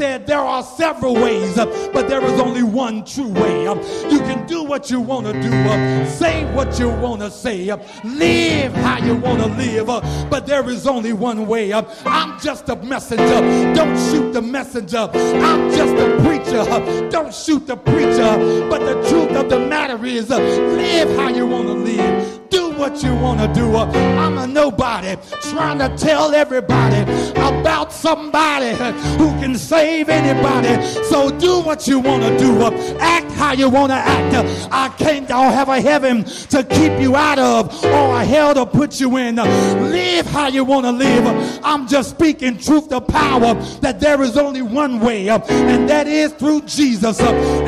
[0.00, 3.66] said there are several ways, uh, but there is only one true way.
[3.66, 3.74] Uh.
[4.08, 7.68] you can do what you want to do, uh, say what you want to say,
[7.68, 9.88] uh, live how you want to live,
[10.30, 11.74] but there is only one way.
[11.74, 13.40] I'm just a messenger.
[13.74, 15.10] Don't shoot the messenger.
[15.12, 17.10] I'm just a preacher.
[17.10, 18.32] Don't shoot the preacher.
[18.70, 22.39] But the truth of the matter is, live how you want to live
[22.80, 23.76] what you want to do.
[23.76, 23.84] Uh,
[24.18, 25.14] I'm a nobody
[25.50, 27.02] trying to tell everybody
[27.32, 28.70] about somebody
[29.18, 30.82] who can save anybody.
[31.04, 32.62] So do what you want to do.
[32.62, 34.68] Uh, act how you want uh, to act.
[34.72, 38.64] I can't I'll have a heaven to keep you out of or a hell to
[38.64, 39.36] put you in.
[39.36, 41.60] Live how you want to live.
[41.62, 46.32] I'm just speaking truth to power that there is only one way, and that is
[46.32, 47.20] through Jesus.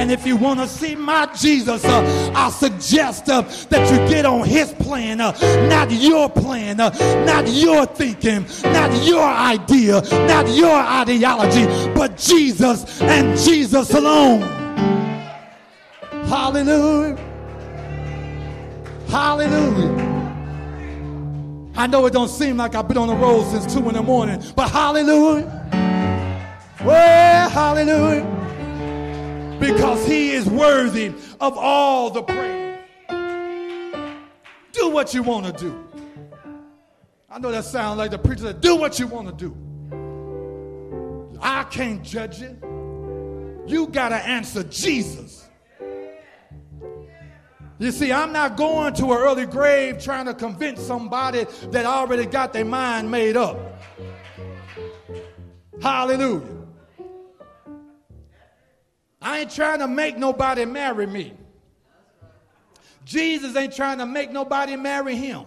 [0.02, 4.26] And if you want to see my Jesus, uh, I suggest uh, that you get
[4.26, 5.30] on his plan, uh,
[5.68, 13.38] not your plan, not your thinking, not your idea, not your ideology, but Jesus and
[13.38, 14.40] Jesus alone.
[16.26, 17.16] Hallelujah.
[19.06, 20.02] Hallelujah.
[21.76, 24.02] I know it don't seem like I've been on the road since two in the
[24.02, 25.46] morning, but hallelujah.
[26.84, 28.42] Well, hallelujah.
[29.62, 32.80] Because he is worthy of all the praise.
[34.72, 35.88] Do what you want to do.
[37.30, 39.56] I know that sounds like the preacher said, do what you want to do.
[41.40, 42.58] I can't judge you.
[43.64, 45.48] You got to answer Jesus.
[47.78, 52.26] You see, I'm not going to an early grave trying to convince somebody that already
[52.26, 53.58] got their mind made up.
[55.80, 56.61] Hallelujah.
[59.22, 61.34] I ain't trying to make nobody marry me.
[63.04, 65.44] Jesus ain't trying to make nobody marry him.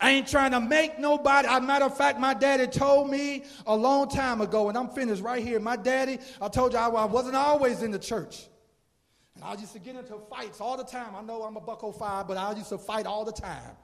[0.00, 1.46] I ain't trying to make nobody.
[1.46, 4.88] As a matter of fact, my daddy told me a long time ago, and I'm
[4.88, 5.60] finished right here.
[5.60, 8.48] My daddy, I told you I, wasn't always in the church.
[9.34, 11.14] And I used to get into fights all the time.
[11.14, 13.76] I know I'm a buck 05, but I used to fight all the time.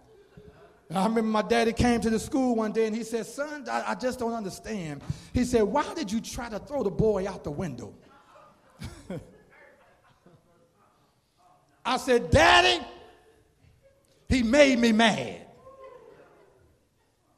[0.88, 3.68] And I remember my daddy came to the school one day and he said, Son,
[3.68, 5.02] I, I just don't understand.
[5.34, 7.92] He said, Why did you try to throw the boy out the window?
[11.84, 12.84] I said, Daddy,
[14.28, 15.46] he made me mad.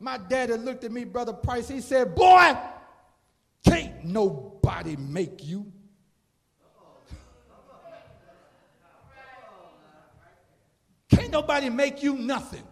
[0.01, 1.69] My daddy looked at me, Brother Price.
[1.69, 2.57] He said, Boy,
[3.65, 5.73] can't nobody make you.
[11.11, 12.63] Can't nobody make you nothing.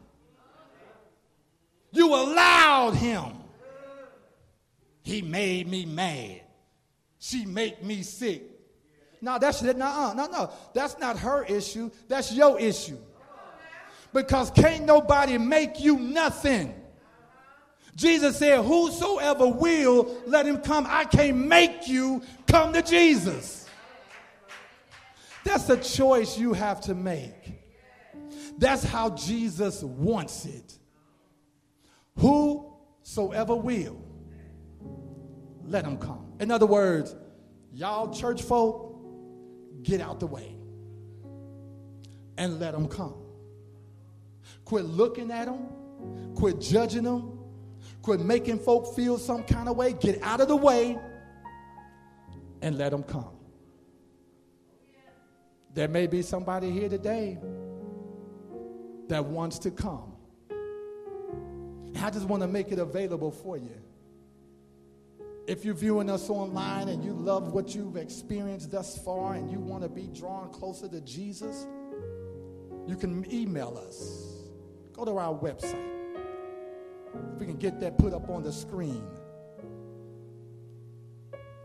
[1.91, 3.33] You allowed him.
[5.03, 6.43] He made me mad.
[7.19, 8.43] She made me sick.
[9.21, 10.51] No, that's no, no, no.
[10.75, 11.91] That's not her issue.
[12.09, 12.99] That's your issue.
[14.13, 16.75] Because can't nobody make you nothing.
[17.95, 20.87] Jesus said, Whosoever will, let him come.
[20.89, 23.67] I can't make you come to Jesus.
[25.45, 27.33] That's a choice you have to make.
[28.59, 30.79] That's how Jesus wants it.
[32.19, 34.03] Whosoever will,
[35.67, 36.33] let him come.
[36.41, 37.15] In other words,
[37.73, 38.96] y'all church folk,
[39.83, 40.57] get out the way
[42.39, 43.15] and let them come.
[44.65, 45.69] Quit looking at them,
[46.35, 47.37] quit judging them,
[48.07, 49.93] Quit making folk feel some kind of way.
[49.93, 50.97] Get out of the way
[52.63, 53.33] and let them come.
[55.75, 57.37] There may be somebody here today
[59.09, 60.13] that wants to come.
[62.01, 63.75] I just want to make it available for you.
[65.47, 69.61] If you're viewing us online and you love what you've experienced thus far and you
[69.61, 71.67] want to be drawn closer to Jesus,
[72.87, 74.49] you can email us.
[74.93, 75.93] Go to our website
[77.33, 79.07] if we can get that put up on the screen.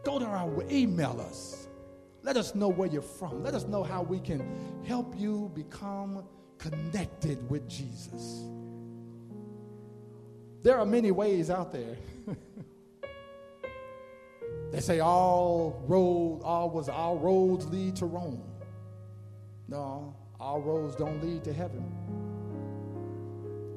[0.03, 1.67] Go to our email us.
[2.21, 3.43] Let us know where you're from.
[3.43, 4.43] Let us know how we can
[4.85, 6.23] help you become
[6.59, 8.43] connected with Jesus.
[10.61, 11.97] There are many ways out there.
[14.71, 18.41] they say all road, all was all roads lead to Rome.
[19.67, 21.83] No, all roads don't lead to heaven.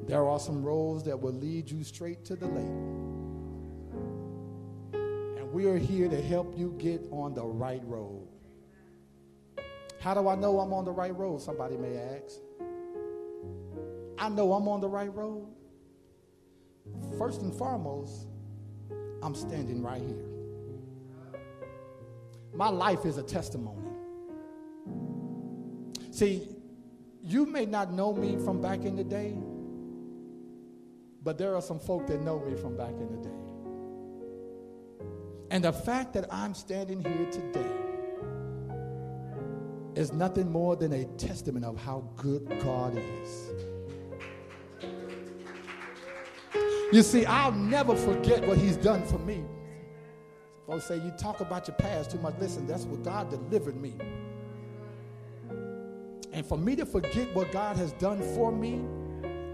[0.06, 2.64] There are some roads that will lead you straight to the lake.
[4.92, 8.28] And we are here to help you get on the right road.
[10.00, 11.40] How do I know I'm on the right road?
[11.40, 12.36] Somebody may ask.
[14.18, 15.48] I know I'm on the right road.
[17.18, 18.26] First and foremost,
[19.22, 20.33] I'm standing right here.
[22.54, 23.88] My life is a testimony.
[26.10, 26.48] See,
[27.22, 29.36] you may not know me from back in the day,
[31.22, 33.34] but there are some folk that know me from back in the day.
[35.50, 37.70] And the fact that I'm standing here today
[39.94, 43.50] is nothing more than a testament of how good God is.
[46.92, 49.44] You see, I'll never forget what He's done for me.
[50.66, 52.34] Folks say, You talk about your past too much.
[52.38, 53.94] Listen, that's what God delivered me.
[56.32, 58.84] And for me to forget what God has done for me,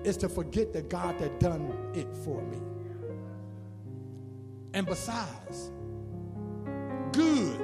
[0.05, 2.59] is to forget the God that done it for me.
[4.73, 5.71] And besides,
[7.13, 7.61] good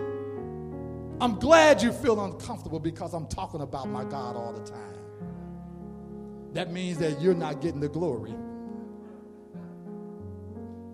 [1.20, 4.97] I'm glad you feel uncomfortable because I'm talking about my God all the time.
[6.52, 8.35] That means that you're not getting the glory,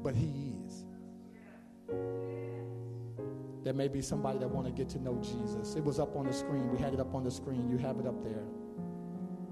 [0.03, 0.52] but He
[3.63, 5.77] There may be somebody that want to get to know Jesus.
[5.77, 6.71] It was up on the screen.
[6.71, 7.71] We had it up on the screen.
[7.71, 8.45] You have it up there.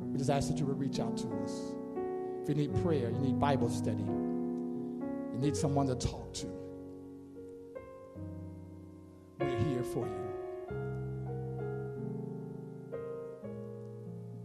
[0.01, 1.75] We just ask that you would reach out to us.
[2.43, 6.47] If you need prayer, you need Bible study, you need someone to talk to,
[9.39, 10.31] we're here for you.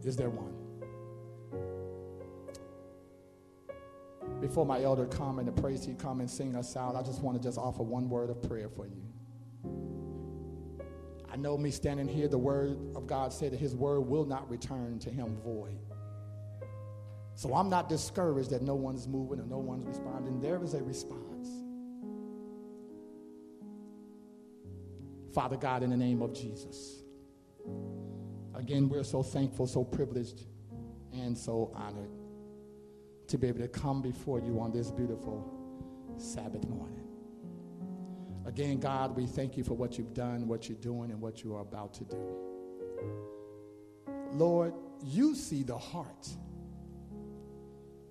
[0.03, 0.51] Is there one?
[4.39, 7.23] Before my elder come and the praise he come and sing us out, I just
[7.23, 9.01] want to just offer one word of prayer for you.
[11.35, 14.49] I know me standing here, the word of God said that his word will not
[14.49, 15.77] return to him void.
[17.33, 20.39] So I'm not discouraged that no one's moving or no one's responding.
[20.39, 21.49] There is a response.
[25.33, 27.03] Father God, in the name of Jesus.
[28.53, 30.45] Again, we're so thankful, so privileged,
[31.11, 32.11] and so honored
[33.27, 36.94] to be able to come before you on this beautiful Sabbath morning.
[38.45, 41.55] Again, God, we thank you for what you've done, what you're doing, and what you
[41.55, 42.17] are about to do.
[44.31, 44.73] Lord,
[45.03, 46.27] you see the heart.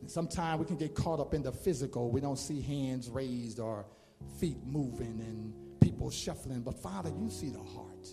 [0.00, 2.10] And sometimes we can get caught up in the physical.
[2.10, 3.86] We don't see hands raised or
[4.40, 6.62] feet moving and people shuffling.
[6.62, 8.08] But Father, you see the heart.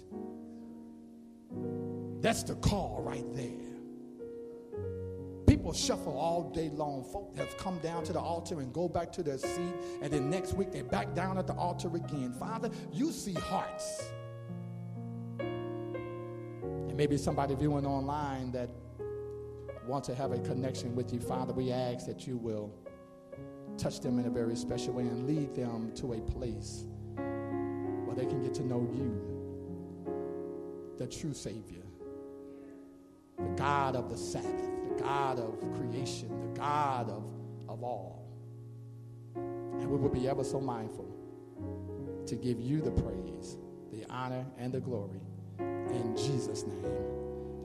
[2.21, 3.70] That's the call right there.
[5.47, 7.03] People shuffle all day long.
[7.03, 10.29] Folk have come down to the altar and go back to their seat, and then
[10.29, 12.33] next week they're back down at the altar again.
[12.39, 14.11] Father, you see hearts.
[15.39, 18.69] And maybe somebody viewing online that
[19.87, 22.73] wants to have a connection with you, Father, we ask that you will
[23.77, 26.85] touch them in a very special way and lead them to a place
[27.15, 29.19] where they can get to know you,
[30.97, 31.83] the true Savior,
[33.37, 34.69] the God of the Sabbath,
[35.01, 37.23] God of creation, the God of,
[37.67, 38.27] of all.
[39.35, 41.07] And we will be ever so mindful
[42.27, 43.57] to give you the praise,
[43.91, 45.21] the honor, and the glory.
[45.59, 46.85] In Jesus' name,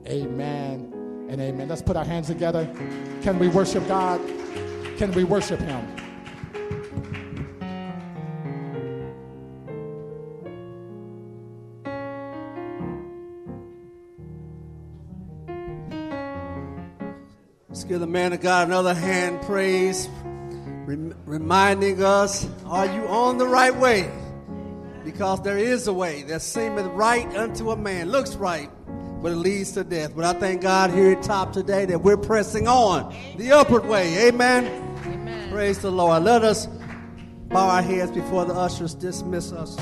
[0.07, 1.69] amen and amen.
[1.69, 2.67] Let's put our hands together.
[3.23, 4.21] Can we worship God?
[4.97, 6.06] Can we worship Him?
[17.89, 20.09] Give the man of God another hand praise,
[20.87, 24.11] rem- reminding us, are you on the right way?
[25.05, 28.69] Because there is a way that seemeth right unto a man, looks right,
[29.23, 30.17] but it leads to death.
[30.17, 34.27] But I thank God here at top today that we're pressing on the upward way.
[34.27, 34.67] Amen.
[35.07, 35.53] Amen.
[35.53, 36.25] Praise the Lord.
[36.25, 36.67] Let us
[37.49, 39.79] bow our heads before the ushers dismiss us.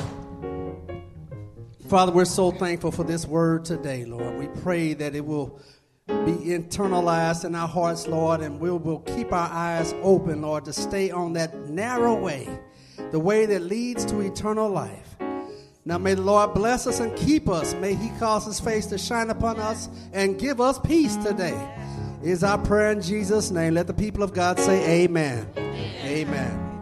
[1.88, 4.38] Father, we're so thankful for this word today, Lord.
[4.38, 5.58] We pray that it will
[6.06, 10.72] be internalized in our hearts, Lord, and we will keep our eyes open, Lord, to
[10.72, 12.48] stay on that narrow way,
[13.10, 15.16] the way that leads to eternal life.
[15.86, 17.74] Now may the Lord bless us and keep us.
[17.74, 21.70] May He cause His face to shine upon us and give us peace today.
[22.22, 23.74] Is our prayer in Jesus' name.
[23.74, 25.46] Let the people of God say amen.
[25.56, 26.70] Amen.
[26.70, 26.73] As